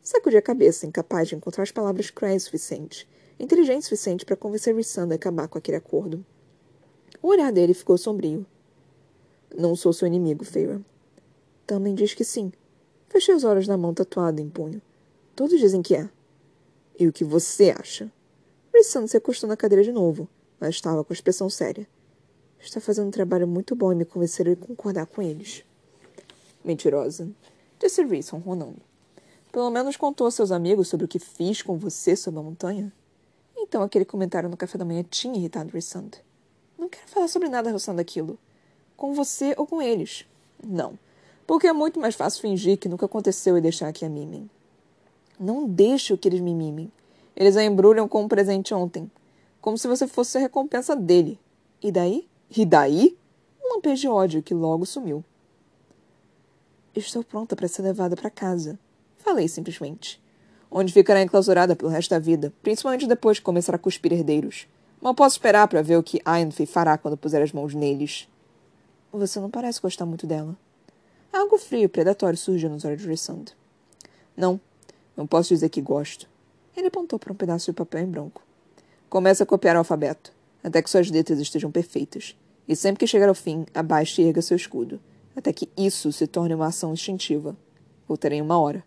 [0.00, 3.06] Sacudi a cabeça, incapaz de encontrar as palavras cruéis suficientes,
[3.38, 6.24] inteligente suficiente para convencer Rissanda a acabar com aquele acordo.
[7.20, 8.46] O olhar dele ficou sombrio.
[9.54, 10.80] Não sou seu inimigo, Feira.
[11.66, 12.50] Também diz que sim.
[13.08, 14.82] Fechei os olhos na mão tatuada em punho.
[15.34, 16.08] Todos dizem que é.
[16.98, 18.12] E o que você acha?
[18.74, 20.28] Rissand se acostou na cadeira de novo,
[20.60, 21.88] mas estava com a expressão séria.
[22.60, 25.64] Está fazendo um trabalho muito bom em me convencer a concordar com eles.
[26.64, 27.30] Mentirosa,
[27.78, 28.82] disse Reese ronronando.
[29.50, 32.92] Pelo menos contou a seus amigos sobre o que fiz com você sob a montanha?
[33.56, 36.10] Então aquele comentário no café da manhã tinha irritado Rissand.
[36.76, 38.38] Não quero falar sobre nada relacionado àquilo.
[38.96, 40.26] Com você ou com eles.
[40.62, 40.98] Não
[41.48, 44.50] porque é muito mais fácil fingir que nunca aconteceu e deixar que a mimem.
[45.40, 46.92] Não deixe que eles me mimem.
[47.34, 49.10] Eles a embrulham com um presente ontem,
[49.58, 51.40] como se você fosse a recompensa dele.
[51.82, 52.28] E daí?
[52.54, 53.16] E daí?
[53.64, 55.24] Um lampejo de ódio que logo sumiu.
[56.94, 58.78] Estou pronta para ser levada para casa.
[59.16, 60.22] Falei simplesmente.
[60.70, 64.68] Onde ficará enclausurada pelo resto da vida, principalmente depois que começar a cuspir herdeiros.
[65.00, 68.28] Mal posso esperar para ver o que Ainfi fará quando puser as mãos neles.
[69.10, 70.54] Você não parece gostar muito dela.
[71.32, 73.44] Algo frio e predatório surgiu nos olhos de Rissand.
[74.36, 74.60] Não,
[75.16, 76.28] não posso dizer que gosto.
[76.76, 78.42] Ele apontou para um pedaço de papel em branco.
[79.08, 82.36] Comece a copiar o alfabeto, até que suas letras estejam perfeitas.
[82.66, 85.00] E sempre que chegar ao fim, abaixe e erga seu escudo,
[85.34, 87.56] até que isso se torne uma ação instintiva.
[88.06, 88.84] Voltarei em uma hora.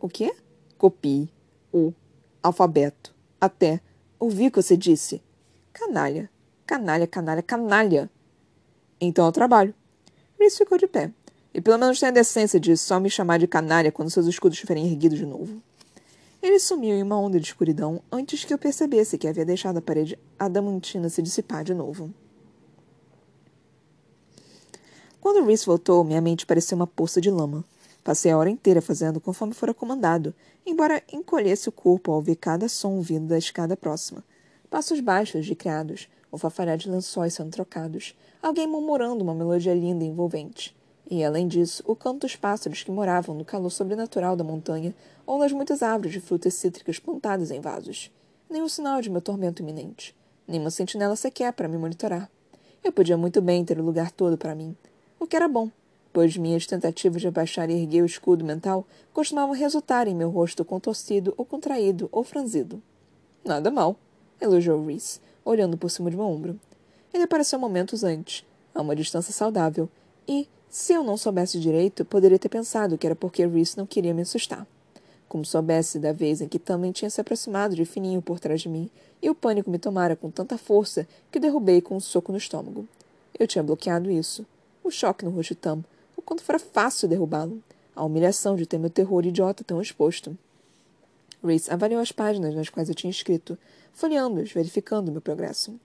[0.00, 0.34] O quê?
[0.78, 1.28] Copie
[1.72, 1.92] o
[2.42, 3.14] alfabeto.
[3.40, 3.80] Até.
[4.18, 5.22] Ouvi o que você disse.
[5.72, 6.30] Canalha.
[6.66, 8.10] Canalha, canalha, canalha.
[9.00, 9.74] Então ao trabalho.
[10.38, 11.10] Reese ficou de pé,
[11.54, 14.56] e pelo menos tenha a decência de só me chamar de canalha quando seus escudos
[14.56, 15.62] estiverem erguidos de novo.
[16.42, 19.80] Ele sumiu em uma onda de escuridão antes que eu percebesse que havia deixado a
[19.80, 22.12] parede adamantina se dissipar de novo.
[25.20, 27.64] Quando Reese voltou, minha mente parecia uma poça de lama.
[28.02, 30.34] Passei a hora inteira fazendo conforme fora comandado,
[30.66, 34.22] embora encolhesse o corpo ao ouvir cada som vindo da escada próxima.
[34.68, 40.04] Passos baixos de criados, o fafalhar de lençóis sendo trocados, alguém murmurando uma melodia linda
[40.04, 40.76] e envolvente.
[41.10, 44.94] E, além disso, o canto dos pássaros que moravam no calor sobrenatural da montanha
[45.26, 48.10] ou nas muitas árvores de frutas cítricas plantadas em vasos.
[48.48, 50.14] Nenhum sinal de meu tormento iminente.
[50.46, 52.30] Nenhuma sentinela sequer para me monitorar.
[52.82, 54.76] Eu podia muito bem ter o lugar todo para mim.
[55.18, 55.70] O que era bom,
[56.12, 60.64] pois minhas tentativas de abaixar e erguer o escudo mental costumavam resultar em meu rosto
[60.64, 62.82] contorcido ou contraído ou franzido.
[63.44, 63.96] Nada mal,
[64.40, 66.58] elogiou Reese, olhando por cima de meu ombro.
[67.12, 68.44] Ele apareceu momentos antes,
[68.74, 69.88] a uma distância saudável,
[70.26, 74.12] e, se eu não soubesse direito, poderia ter pensado que era porque Reese não queria
[74.12, 74.66] me assustar.
[75.28, 78.68] Como soubesse da vez em que também tinha se aproximado de fininho por trás de
[78.68, 78.90] mim,
[79.22, 82.88] e o pânico me tomara com tanta força que derrubei com um soco no estômago.
[83.38, 84.44] Eu tinha bloqueado isso.
[84.82, 85.84] O choque no rosto de Tam,
[86.16, 87.62] o quanto fora fácil derrubá-lo.
[87.94, 90.36] A humilhação de ter meu terror idiota tão exposto.
[91.40, 93.56] Reese avaliou as páginas nas quais eu tinha escrito,
[93.92, 95.78] folheando-as, verificando meu progresso.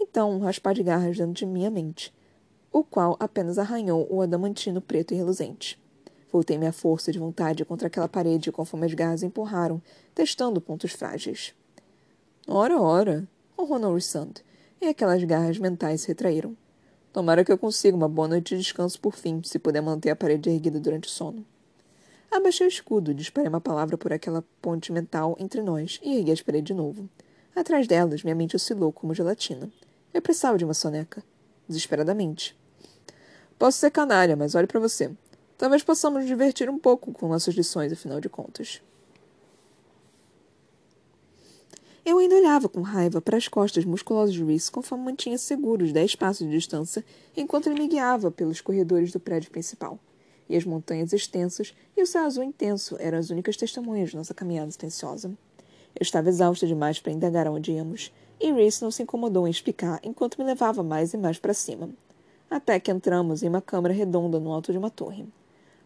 [0.00, 2.12] Então, um raspar de garras dentro de minha mente
[2.72, 5.78] o qual apenas arranhou o adamantino preto e reluzente.
[6.32, 9.82] Voltei minha força de vontade contra aquela parede conforme as garras empurraram,
[10.14, 11.54] testando pontos frágeis.
[12.48, 14.32] Ora, ora, ronronou Rissand,
[14.80, 16.56] e aquelas garras mentais se retraíram.
[17.12, 20.16] Tomara que eu consiga uma boa noite de descanso por fim, se puder manter a
[20.16, 21.44] parede erguida durante o sono.
[22.30, 26.40] Abaixei o escudo, disparei uma palavra por aquela ponte mental entre nós e ergui as
[26.40, 27.06] paredes de novo.
[27.54, 29.70] Atrás delas, minha mente oscilou como gelatina.
[30.14, 31.22] Eu precisava de uma soneca.
[31.68, 32.56] Desesperadamente.
[33.62, 35.08] Posso ser canalha, mas olhe para você.
[35.56, 38.82] Talvez possamos nos divertir um pouco com nossas lições, afinal de contas.
[42.04, 46.16] Eu ainda olhava com raiva para as costas musculosas de Reese conforme mantinha seguros dez
[46.16, 47.04] passos de distância
[47.36, 49.96] enquanto ele me guiava pelos corredores do prédio principal.
[50.48, 54.34] E as montanhas extensas e o céu azul intenso eram as únicas testemunhas de nossa
[54.34, 55.28] caminhada silenciosa.
[55.94, 60.00] Eu estava exausta demais para indagar onde íamos, e Reese não se incomodou em explicar
[60.02, 61.90] enquanto me levava mais e mais para cima.
[62.52, 65.24] Até que entramos em uma câmara redonda no alto de uma torre.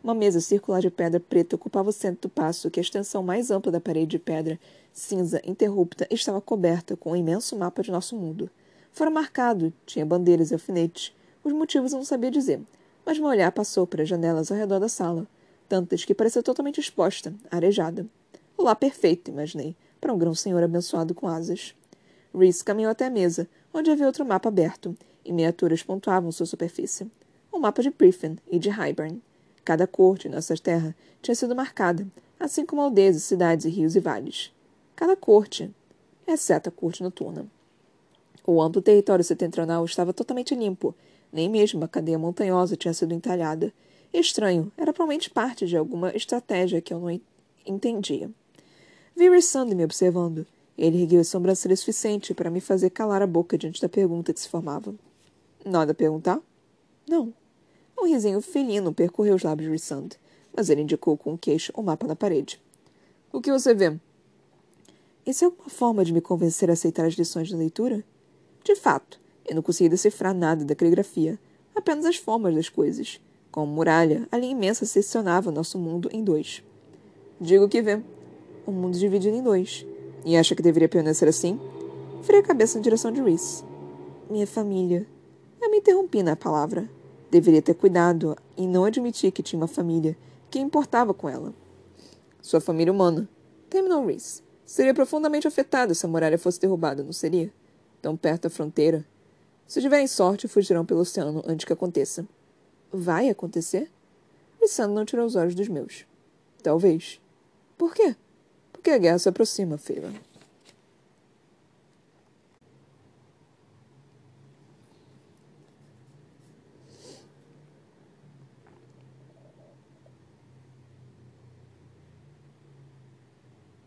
[0.03, 3.53] Uma mesa circular de pedra preta ocupava o centro do passo que a extensão mais
[3.53, 4.59] ampla da parede de pedra
[4.93, 8.51] cinza interrupta estava coberta com um imenso mapa de nosso mundo.
[8.91, 11.15] Fora marcado, tinha bandeiras e alfinetes.
[11.45, 12.61] Os motivos eu não sabia dizer,
[13.05, 15.25] mas meu olhar passou para as janelas ao redor da sala,
[15.69, 18.05] tantas que parecia totalmente exposta, arejada.
[18.59, 21.77] O perfeito, imaginei, para um grão senhor abençoado com asas.
[22.35, 24.97] Reese caminhou até a mesa, onde havia outro mapa aberto,
[25.27, 27.11] e miniaturas pontuavam sua superfície.
[27.51, 29.21] O mapa de Priffen e de Hybern.
[29.65, 32.07] Cada corte nessa terra tinha sido marcada,
[32.39, 34.53] assim como aldeias, cidades rios e vales.
[34.95, 35.71] Cada corte,
[36.27, 37.47] exceto a corte noturna.
[38.47, 40.95] O amplo território setentrional estava totalmente limpo,
[41.33, 43.73] nem mesmo a cadeia montanhosa tinha sido entalhada.
[44.13, 47.21] Estranho, era provavelmente parte de alguma estratégia que eu não
[47.67, 48.31] entendia.
[49.17, 50.47] Vi Rissand me observando.
[50.79, 54.41] Ele ergueu as sobrancelhas suficiente para me fazer calar a boca diante da pergunta que
[54.41, 54.95] se formava.
[55.67, 56.41] Nada a perguntar?
[57.09, 57.35] Não.
[57.99, 60.11] Um risinho felino percorreu os lábios de Rissand,
[60.57, 62.63] mas ele indicou com o queixo o mapa na parede.
[63.33, 63.99] O que você vê?
[65.27, 68.05] Isso é alguma forma de me convencer a aceitar as lições de leitura?
[68.63, 71.37] De fato, eu não conseguia decifrar nada da caligrafia,
[71.75, 73.21] apenas as formas das coisas.
[73.51, 76.63] Como muralha, a linha imensa seccionava nosso mundo em dois.
[77.41, 78.01] Digo que vê.
[78.65, 79.85] O mundo dividido em dois.
[80.25, 81.59] E acha que deveria permanecer assim?
[82.23, 83.65] Frei a cabeça na direção de Reese.
[84.31, 85.05] Minha família.
[85.61, 86.89] Eu me interrompi na palavra.
[87.31, 90.17] Deveria ter cuidado e não admitir que tinha uma família.
[90.51, 91.53] Que importava com ela?
[92.41, 93.29] Sua família humana.
[93.69, 94.43] Terminou Reese.
[94.65, 97.53] Seria profundamente afetada se a muralha fosse derrubada, não seria?
[98.01, 99.05] Tão perto da fronteira.
[99.67, 102.27] Se tiverem sorte, fugirão pelo oceano antes que aconteça.
[102.93, 103.91] Vai acontecer?
[104.61, 106.05] Lissandro não tirou os olhos dos meus.
[106.63, 107.21] Talvez.
[107.77, 108.17] Por quê?
[108.73, 110.13] Porque a guerra se aproxima, Feira.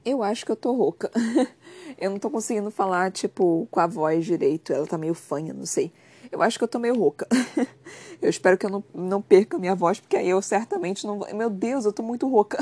[0.10, 1.12] Eu acho que eu tô rouca.
[1.96, 4.74] eu não tô conseguindo falar, tipo, com a voz direito.
[4.74, 5.94] Ela tá meio fanha, não sei.
[6.32, 7.28] Eu acho que eu tô meio rouca.
[8.20, 11.20] eu espero que eu não, não perca a minha voz, porque aí eu certamente não
[11.20, 11.32] vou.
[11.36, 12.58] Meu Deus, eu tô muito rouca.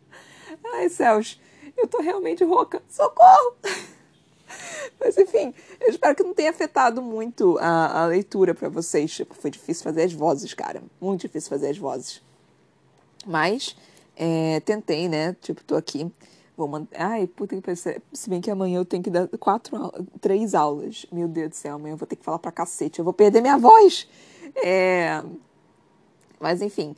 [0.74, 1.40] Ai, céus,
[1.78, 2.82] eu tô realmente rouca.
[2.90, 3.56] Socorro!
[5.00, 9.10] Mas enfim, eu espero que não tenha afetado muito a, a leitura para vocês.
[9.10, 10.82] Tipo, foi difícil fazer as vozes, cara.
[11.00, 12.22] Muito difícil fazer as vozes.
[13.24, 13.74] Mas
[14.14, 15.34] é, tentei, né?
[15.40, 16.10] Tipo, tô aqui
[16.56, 17.00] Vou manter.
[17.00, 17.76] Ai, puta que pariu.
[18.12, 19.76] Se bem que amanhã eu tenho que dar quatro,
[20.20, 21.04] três aulas.
[21.12, 22.98] Meu Deus do céu, amanhã eu vou ter que falar pra cacete.
[22.98, 24.08] Eu vou perder minha voz.
[24.64, 25.22] É...
[26.40, 26.96] Mas enfim,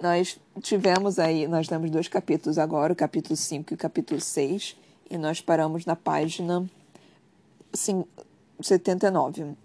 [0.00, 4.76] nós tivemos aí, nós temos dois capítulos agora, o capítulo 5 e o capítulo 6.
[5.10, 6.68] E nós paramos na página
[7.72, 8.04] sim,
[8.60, 9.56] 79.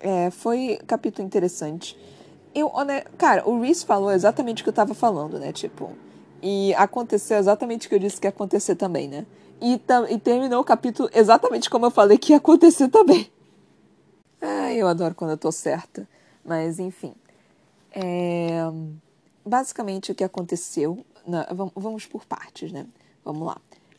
[0.00, 1.98] É, foi capítulo interessante.
[2.54, 2.70] Eu,
[3.16, 5.52] cara, o Reese falou exatamente o que eu tava falando, né?
[5.52, 5.92] Tipo,
[6.42, 9.26] e aconteceu exatamente o que eu disse que ia acontecer também, né?
[9.60, 9.80] E,
[10.10, 13.30] e terminou o capítulo exatamente como eu falei que ia acontecer também.
[14.40, 16.08] Ah, eu adoro quando eu tô certa.
[16.44, 17.12] Mas, enfim.
[17.92, 18.60] É...
[19.44, 21.04] Basicamente, o que aconteceu.
[21.26, 21.46] Na...
[21.74, 22.86] Vamos por partes, né?
[23.24, 23.58] Vamos lá.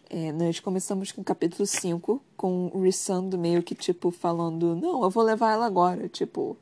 [0.10, 5.04] É, nós começamos com o capítulo 5, com o Rissando meio que, tipo, falando: Não,
[5.04, 6.08] eu vou levar ela agora.
[6.08, 6.58] Tipo,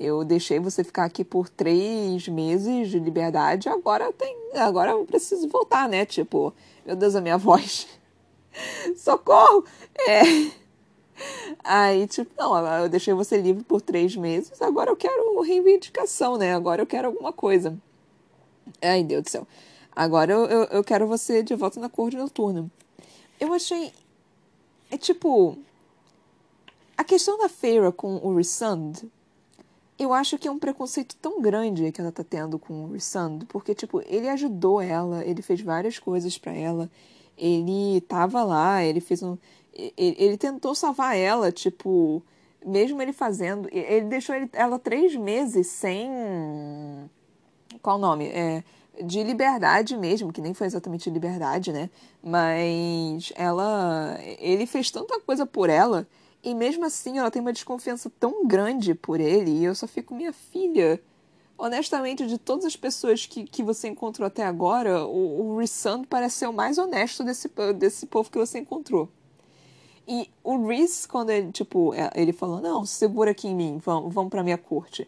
[0.00, 4.34] eu deixei você ficar aqui por três meses de liberdade, agora tem.
[4.54, 6.06] Agora eu preciso voltar, né?
[6.06, 6.54] Tipo,
[6.86, 7.86] meu Deus, a minha voz.
[8.96, 9.62] Socorro!
[10.08, 10.22] É.
[11.62, 16.54] Aí, tipo, não, eu deixei você livre por três meses, agora eu quero reivindicação, né?
[16.54, 17.76] Agora eu quero alguma coisa.
[18.80, 19.46] Ai, Deus do céu.
[19.94, 22.70] Agora eu, eu, eu quero você de volta na cor noturna.
[23.38, 23.92] Eu achei.
[24.90, 25.58] É tipo.
[26.96, 29.02] A questão da feira com o Resund
[30.00, 33.40] eu acho que é um preconceito tão grande que ela tá tendo com o Rissand,
[33.48, 36.90] porque, tipo, ele ajudou ela, ele fez várias coisas para ela,
[37.36, 39.36] ele tava lá, ele fez um.
[39.96, 42.22] Ele, tentou salvar ela, tipo,
[42.64, 43.68] mesmo ele fazendo.
[43.70, 46.10] Ele deixou ela três meses sem.
[47.82, 48.26] Qual o nome?
[48.28, 48.64] É,
[49.04, 51.90] de liberdade mesmo, que nem foi exatamente liberdade, né?
[52.22, 54.18] Mas ela.
[54.38, 56.06] Ele fez tanta coisa por ela
[56.42, 60.14] E mesmo assim, ela tem uma desconfiança tão grande por ele, e eu só fico,
[60.14, 61.00] minha filha.
[61.58, 66.36] Honestamente, de todas as pessoas que, que você encontrou até agora, o, o Rissand parece
[66.36, 69.10] ser o mais honesto desse, desse povo que você encontrou.
[70.08, 74.12] E o Reese, quando ele, tipo, é, ele falou, não, segura aqui em mim, vamos,
[74.12, 75.06] vamos pra minha corte.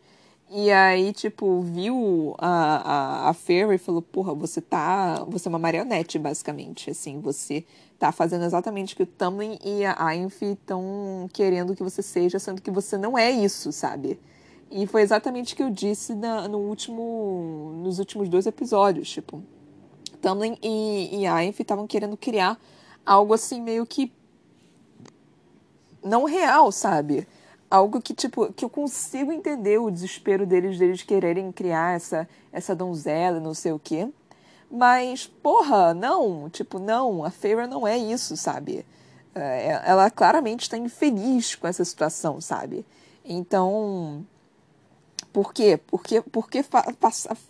[0.48, 5.24] E aí, tipo, viu a, a, a Fairy e falou, porra, você tá.
[5.28, 6.90] Você é uma marionete, basicamente.
[6.90, 7.64] Assim, você
[8.02, 12.36] tá fazendo exatamente o que o Tamlin e a Ainf estão querendo que você seja,
[12.40, 14.18] sendo que você não é isso, sabe?
[14.72, 19.40] E foi exatamente o que eu disse na, no último, nos últimos dois episódios, tipo.
[20.20, 22.58] Tamlin e, e Ainf estavam querendo criar
[23.06, 24.12] algo assim meio que
[26.02, 27.28] não real, sabe?
[27.70, 32.74] Algo que, tipo, que eu consigo entender o desespero deles, deles quererem criar essa, essa
[32.74, 34.08] donzela, não sei o quê.
[34.74, 38.86] Mas, porra, não, tipo, não, a Feyre não é isso, sabe?
[39.34, 42.82] É, ela claramente está infeliz com essa situação, sabe?
[43.22, 44.24] Então,
[45.30, 45.78] por quê?
[45.86, 46.86] Por que, por que fa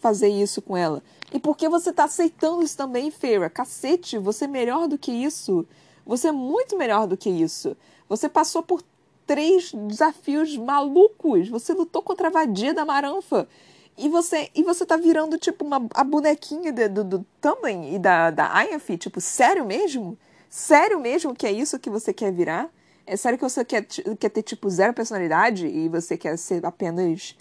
[0.00, 1.00] fazer isso com ela?
[1.32, 3.48] E por que você tá aceitando isso também, Feira?
[3.48, 5.64] Cacete, você é melhor do que isso.
[6.04, 7.76] Você é muito melhor do que isso.
[8.08, 8.82] Você passou por
[9.24, 11.48] três desafios malucos.
[11.48, 13.48] Você lutou contra a vadia da Maranfa.
[13.96, 17.98] E você, e você tá virando, tipo, uma, a bonequinha de, do, do Tumblin e
[17.98, 18.96] da, da Ayafi.
[18.96, 20.18] Tipo, sério mesmo?
[20.48, 22.70] Sério mesmo que é isso que você quer virar?
[23.06, 27.36] É sério que você quer, quer ter, tipo, zero personalidade e você quer ser apenas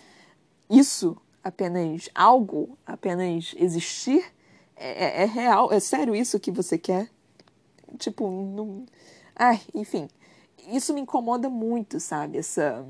[0.69, 1.17] isso?
[1.43, 2.77] Apenas algo?
[2.85, 4.25] Apenas existir?
[4.75, 5.71] É, é, é real?
[5.71, 7.09] É sério isso que você quer?
[7.97, 8.85] Tipo, não.
[9.35, 10.07] Ai, enfim
[10.67, 12.37] isso me incomoda muito, sabe?
[12.37, 12.85] Essa,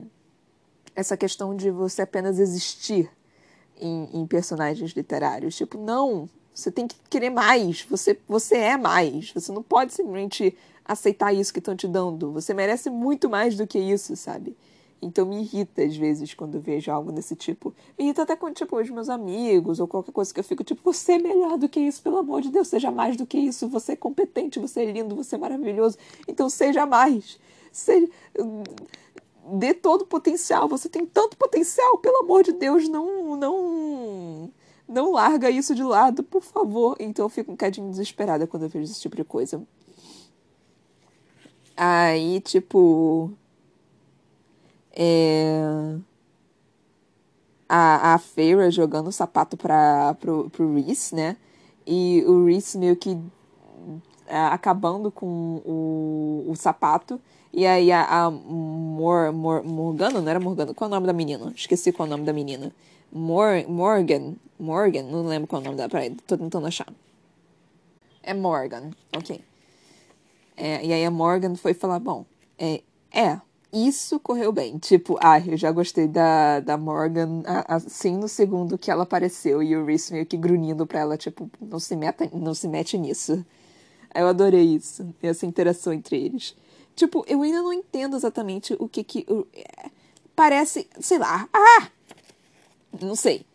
[0.95, 3.09] essa questão de você apenas existir
[3.80, 5.55] em, em, personagens literários.
[5.55, 7.82] Tipo, não, você tem que querer mais.
[7.89, 9.32] Você, você é mais.
[9.32, 10.55] Você não pode simplesmente
[10.86, 12.32] aceitar isso que estão te dando.
[12.32, 14.55] Você merece muito mais do que isso, sabe?
[15.01, 17.74] Então me irrita às vezes quando vejo algo desse tipo.
[17.97, 20.82] Me irrita até quando, tipo, os meus amigos ou qualquer coisa que eu fico, tipo,
[20.84, 23.67] você é melhor do que isso, pelo amor de Deus, seja mais do que isso.
[23.69, 25.97] Você é competente, você é lindo, você é maravilhoso.
[26.28, 27.39] Então seja mais.
[27.72, 28.07] Seja,
[29.45, 30.67] dê todo o potencial.
[30.67, 34.51] Você tem tanto potencial, pelo amor de Deus, não, não,
[34.87, 36.95] não larga isso de lado, por favor.
[36.99, 39.61] Então eu fico um bocadinho desesperada quando eu vejo esse tipo de coisa.
[41.75, 43.31] Aí, tipo.
[44.91, 45.95] É.
[47.67, 51.37] A, a Feira jogando o sapato para pro, pro Reese, né?
[51.87, 53.17] E o Reese meio que
[54.27, 57.19] acabando com o, o sapato.
[57.53, 61.13] E aí a, a Mor, Mor, Morgana, não era Morgana, qual é o nome da
[61.13, 61.51] menina?
[61.55, 62.71] Esqueci qual é o nome da menina.
[63.11, 66.88] Mor, Morgan, Morgan, não lembro qual é o nome dela, peraí, tô tentando achar.
[68.23, 69.41] É Morgan, ok.
[70.55, 72.25] É, e aí a Morgan foi falar, bom,
[72.57, 73.41] é, é,
[73.73, 74.77] isso correu bem.
[74.77, 79.75] Tipo, ah, eu já gostei da, da Morgan assim no segundo que ela apareceu e
[79.75, 83.45] o Reese meio que grunhindo pra ela, tipo, não se, meta, não se mete nisso.
[84.14, 86.55] Eu adorei isso, essa interação entre eles.
[86.95, 89.26] Tipo, eu ainda não entendo exatamente o que que.
[89.53, 89.89] É,
[90.36, 91.47] parece, sei lá.
[91.53, 91.89] Ah!
[93.01, 93.45] Não sei.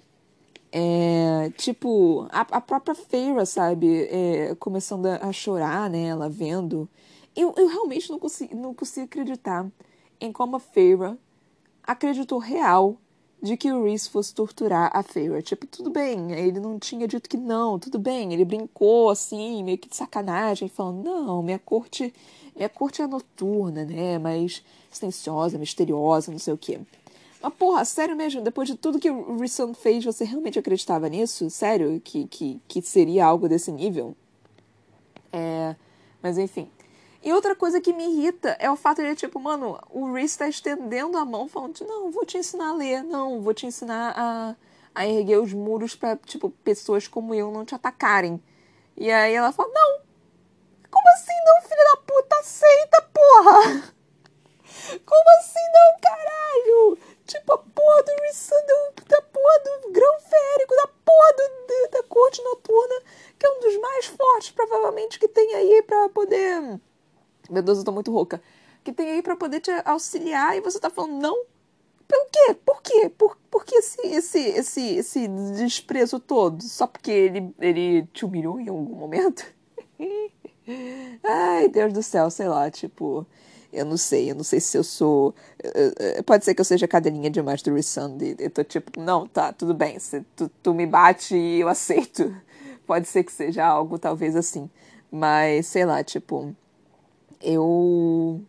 [0.73, 4.09] É, tipo, a, a própria Feira, sabe?
[4.11, 6.05] É, começando a, a, chorar, né?
[6.05, 6.89] Ela vendo.
[7.35, 9.67] Eu, eu realmente não consigo, não consigo acreditar
[10.21, 11.19] em como a Feira
[11.83, 12.99] acreditou real
[13.43, 15.43] de que o Reese fosse torturar a Feyre.
[15.43, 19.78] Tipo, tudo bem, ele não tinha dito que não, tudo bem, ele brincou assim, meio
[19.78, 22.12] que de sacanagem, falando, não, minha corte
[22.57, 24.18] e a corte é noturna, né?
[24.18, 26.80] Mais silenciosa, misteriosa, não sei o quê.
[27.43, 31.51] Mas, porra, sério mesmo, depois de tudo que o Risson fez, você realmente acreditava nisso?
[31.51, 32.01] Sério?
[32.03, 34.16] Que, que, que seria algo desse nível?
[35.32, 35.76] É.
[36.22, 36.68] Mas enfim.
[37.27, 40.49] E outra coisa que me irrita é o fato de, tipo, mano, o Reese tá
[40.49, 44.55] estendendo a mão, falando, não, vou te ensinar a ler, não, vou te ensinar a,
[44.95, 48.41] a erguer os muros pra, tipo, pessoas como eu não te atacarem.
[48.97, 50.01] E aí ela fala, não,
[50.89, 52.37] como assim não, filho da puta?
[52.37, 53.95] Aceita, porra!
[55.05, 56.99] Como assim não, caralho?
[57.27, 62.41] Tipo, a porra do Rissandel, da porra do grão férico, da porra do, da corte
[62.43, 63.03] noturna,
[63.37, 66.81] que é um dos mais fortes, provavelmente, que tem aí pra poder.
[67.51, 68.41] Meu Deus, eu tô muito rouca.
[68.85, 71.45] Que tem aí pra poder te auxiliar e você tá falando não?
[72.07, 72.57] Pelo quê?
[72.65, 73.11] Por quê?
[73.11, 76.63] Por, por que esse, esse, esse, esse desprezo todo?
[76.63, 79.45] Só porque ele, ele te humilhou em algum momento?
[81.23, 83.27] Ai, Deus do céu, sei lá, tipo.
[83.73, 85.35] Eu não sei, eu não sei se eu sou.
[86.25, 88.23] Pode ser que eu seja cadelinha demais do Resund.
[88.39, 89.99] Eu tô tipo, não, tá, tudo bem.
[89.99, 92.35] Se tu, tu me bate e eu aceito.
[92.87, 94.71] Pode ser que seja algo talvez assim.
[95.11, 96.55] Mas, sei lá, tipo.
[97.41, 98.43] Eu.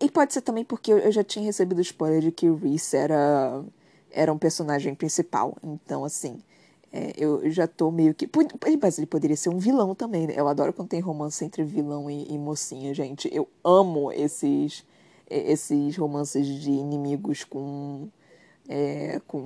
[0.00, 3.64] E, pode ser também porque eu já tinha recebido spoiler de que o Reese era,
[4.10, 5.56] era um personagem principal.
[5.62, 6.40] Então, assim,
[6.92, 8.28] é, eu já tô meio que.
[8.80, 10.34] Mas ele poderia ser um vilão também, né?
[10.36, 13.28] Eu adoro quando tem romance entre vilão e, e mocinha, gente.
[13.32, 14.84] Eu amo esses,
[15.28, 18.08] esses romances de inimigos com.
[18.68, 19.40] É, com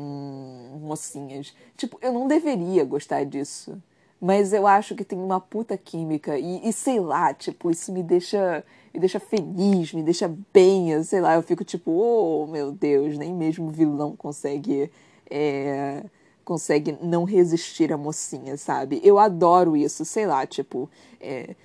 [0.81, 1.55] mocinhas.
[1.77, 3.81] Tipo, eu não deveria gostar disso.
[4.23, 6.39] Mas eu acho que tem uma puta química.
[6.39, 8.65] E, e sei lá, tipo, isso me deixa.
[8.95, 11.03] Me deixa feliz, me deixa bem.
[11.03, 14.89] Sei lá, eu fico tipo, oh meu Deus, nem mesmo o vilão consegue.
[15.29, 16.05] É,
[16.45, 19.01] consegue não resistir à mocinha, sabe?
[19.03, 20.89] Eu adoro isso, sei lá, tipo.
[21.21, 21.57] É,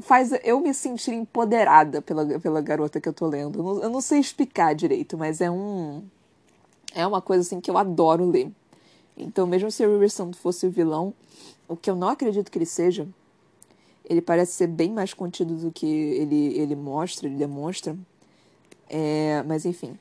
[0.00, 3.58] faz eu me sentir empoderada pela, pela garota que eu tô lendo.
[3.58, 6.02] Eu não, eu sei explicar direito, mas é um.
[6.94, 8.50] É uma coisa assim que eu adoro ler.
[9.18, 11.12] Então, mesmo se o Riverson fosse o vilão,
[11.68, 13.06] o que eu não acredito que ele seja,
[14.08, 17.96] ele parece ser bem mais contido do que ele, ele mostra, ele demonstra.
[18.88, 19.98] É, mas enfim.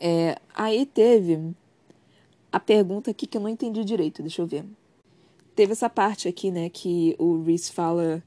[0.00, 1.54] É, aí teve
[2.50, 4.64] a pergunta aqui que eu não entendi direito, deixa eu ver.
[5.54, 8.22] Teve essa parte aqui, né, que o Reese fala.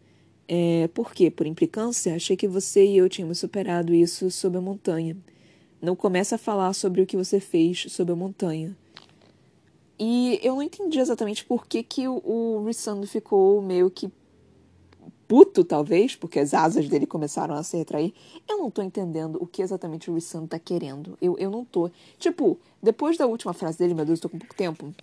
[0.48, 1.32] É, por quê?
[1.32, 2.16] Por implicância?
[2.16, 5.18] Achei que você e eu tínhamos superado isso sob a montanha.
[5.82, 8.76] Não começa a falar sobre o que você fez sob a montanha.
[9.98, 14.12] E eu não entendi exatamente por que, que o, Rissando ficou meio que
[15.28, 18.14] puto, talvez, porque as asas dele começaram a se retrair.
[18.48, 21.18] Eu não tô entendendo o que exatamente o Rissando tá querendo.
[21.22, 21.90] Eu, eu não tô.
[22.20, 24.94] Tipo, depois da última frase dele, meu Deus, eu tô com pouco tempo.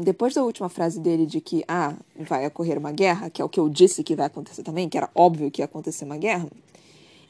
[0.00, 3.48] Depois da última frase dele de que, ah, vai ocorrer uma guerra, que é o
[3.48, 6.48] que eu disse que vai acontecer também, que era óbvio que ia acontecer uma guerra,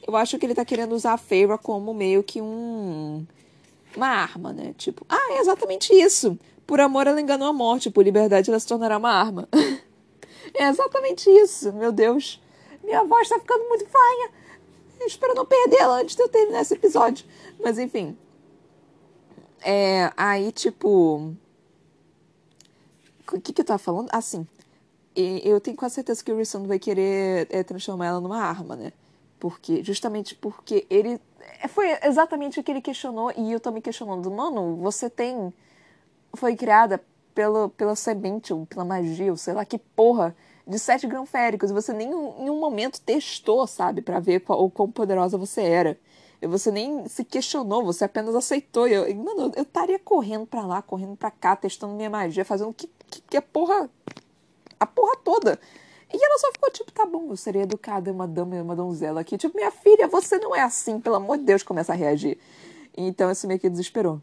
[0.05, 3.25] eu acho que ele tá querendo usar a Feyre como meio que um.
[3.97, 4.73] Uma arma, né?
[4.77, 6.37] Tipo, ah, é exatamente isso.
[6.65, 9.47] Por amor ela enganou a morte, por liberdade ela se tornará uma arma.
[10.55, 12.39] É exatamente isso, meu Deus.
[12.83, 14.31] Minha voz tá ficando muito faia.
[15.01, 17.25] espero não perdê-la antes de eu terminar esse episódio.
[17.59, 18.15] Mas enfim.
[19.61, 21.33] É, aí, tipo.
[23.31, 24.09] O que, que eu tava falando?
[24.11, 24.45] Assim.
[25.15, 28.93] eu tenho quase certeza que o Rissando vai querer é, transformar ela numa arma, né?
[29.39, 31.19] Porque, justamente porque ele.
[31.61, 34.29] É, foi exatamente o que ele questionou e eu tô me questionando.
[34.31, 35.53] Mano, você tem.
[36.35, 40.35] Foi criada pelo, pela semente, ou pela magia, ou sei lá que porra,
[40.65, 41.69] de sete grãos féricos.
[41.69, 45.61] E você nem em um momento testou, sabe, para ver qual, ou quão poderosa você
[45.61, 45.99] era.
[46.41, 48.87] E você nem se questionou, você apenas aceitou.
[48.87, 52.73] E eu, mano, eu estaria correndo para lá, correndo para cá, testando minha magia, fazendo
[52.73, 53.89] que, que, que a porra.
[54.79, 55.59] a porra toda.
[56.13, 59.37] E ela só ficou tipo, tá bom, eu seria educada, uma dama uma donzela aqui.
[59.37, 62.37] Tipo, minha filha, você não é assim, pelo amor de Deus, começa a reagir.
[62.95, 64.21] Então isso meio que desesperou.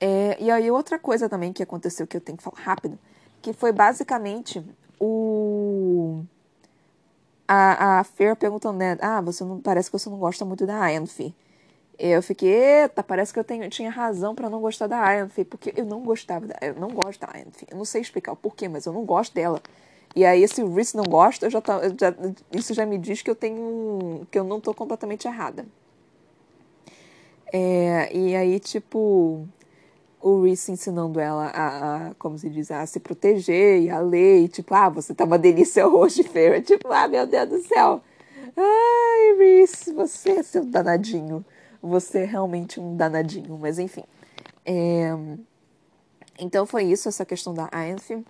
[0.00, 2.98] É, e aí outra coisa também que aconteceu que eu tenho que falar rápido,
[3.42, 4.64] que foi basicamente
[4.98, 6.24] o
[7.46, 10.80] a, a Fer perguntando, né, ah, você não parece que você não gosta muito da
[10.80, 11.34] Aenfi.
[11.98, 15.72] Eu fiquei, eita, parece que eu tenho, tinha razão para não gostar da Aenfi, porque
[15.76, 17.66] eu não gostava, da, eu não gosto da Aenfi.
[17.70, 19.60] Eu não sei explicar o porquê, mas eu não gosto dela.
[20.14, 22.14] E aí, se o Reese não gosta, já, tá, já,
[22.52, 24.26] isso já me diz que eu tenho.
[24.30, 25.66] que eu não tô completamente errada.
[27.52, 29.46] É, e aí, tipo
[30.20, 34.44] o Reese ensinando ela a, a, como se diz, a se proteger e a ler,
[34.44, 36.60] e tipo, ah, você tá uma delícia hoje, Feira.
[36.60, 38.02] Tipo, ah, meu Deus do céu.
[38.56, 41.44] Ai, Reese, você é seu danadinho.
[41.82, 44.04] Você é realmente um danadinho, mas enfim.
[44.66, 45.16] É...
[46.38, 48.24] Então foi isso, essa questão da Anthem.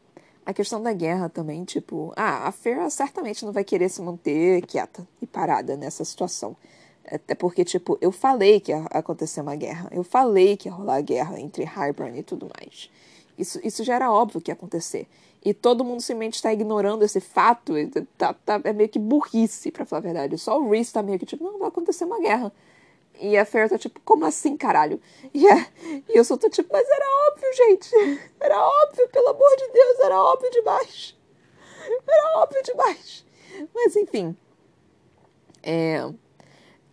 [0.51, 4.67] A questão da guerra também, tipo, ah, a Feira certamente não vai querer se manter
[4.67, 6.57] quieta e parada nessa situação.
[7.07, 9.89] Até porque, tipo, eu falei que ia acontecer uma guerra.
[9.93, 12.91] Eu falei que ia rolar guerra entre Hybern e tudo mais.
[13.39, 15.07] Isso, isso já era óbvio que ia acontecer.
[15.45, 17.75] E todo mundo simplesmente está ignorando esse fato.
[18.19, 20.37] Tá, tá, é meio que burrice, pra falar a verdade.
[20.37, 22.53] Só o Reese tá meio que tipo, não, vai acontecer uma guerra.
[23.21, 25.01] E a Fer tá tipo, como assim, caralho?
[25.35, 25.67] E, é,
[26.09, 28.25] e eu só tô tipo, mas era óbvio, gente.
[28.41, 31.17] Era óbvio, pelo amor de Deus, era óbvio demais.
[32.09, 33.25] Era óbvio demais.
[33.75, 34.37] Mas enfim.
[35.63, 36.03] É.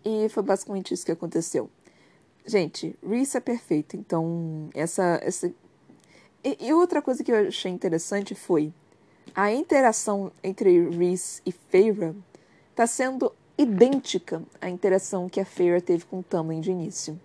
[0.04, 1.70] E foi basicamente isso que aconteceu.
[2.46, 5.20] Gente, Reese é perfeito, então essa.
[5.22, 5.48] essa...
[6.44, 8.74] E, e outra coisa que eu achei interessante foi
[9.36, 12.16] a interação entre Reese e Feyre
[12.72, 17.20] está sendo idêntica à interação que a Feyre teve com Tamlin de início.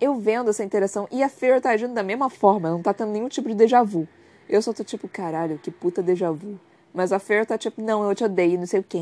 [0.00, 3.12] Eu vendo essa interação, e a Feyre tá agindo da mesma forma, não tá tendo
[3.12, 4.06] nenhum tipo de déjà vu.
[4.48, 6.58] Eu só tô tipo, caralho, que puta déjà vu.
[6.92, 8.98] Mas a Fer tá tipo, não, eu te odeio, não sei o quê.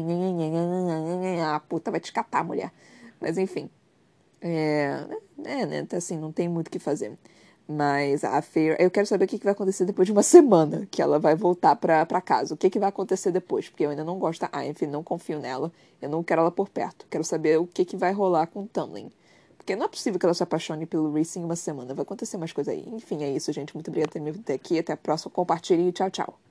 [1.45, 2.73] Ah, puta, vai te catar, mulher.
[3.21, 3.71] Mas enfim.
[4.41, 5.07] É,
[5.45, 5.87] é né?
[5.93, 7.17] Assim, não tem muito o que fazer.
[7.69, 10.87] Mas a Fair, eu quero saber o que, que vai acontecer depois de uma semana
[10.89, 12.55] que ela vai voltar pra, pra casa.
[12.55, 13.69] O que, que vai acontecer depois?
[13.69, 15.73] Porque eu ainda não gosto da Ainf, não confio nela.
[16.01, 17.07] Eu não quero ela por perto.
[17.11, 19.11] Quero saber o que, que vai rolar com o Tamlin.
[19.57, 21.93] Porque não é possível que ela se apaixone pelo Racing em uma semana.
[21.93, 22.85] Vai acontecer mais coisa aí.
[22.87, 23.75] Enfim, é isso, gente.
[23.75, 24.79] Muito obrigada por ter me vindo aqui.
[24.79, 25.33] Até a próxima.
[25.33, 26.46] Compartilhe e tchau, tchau.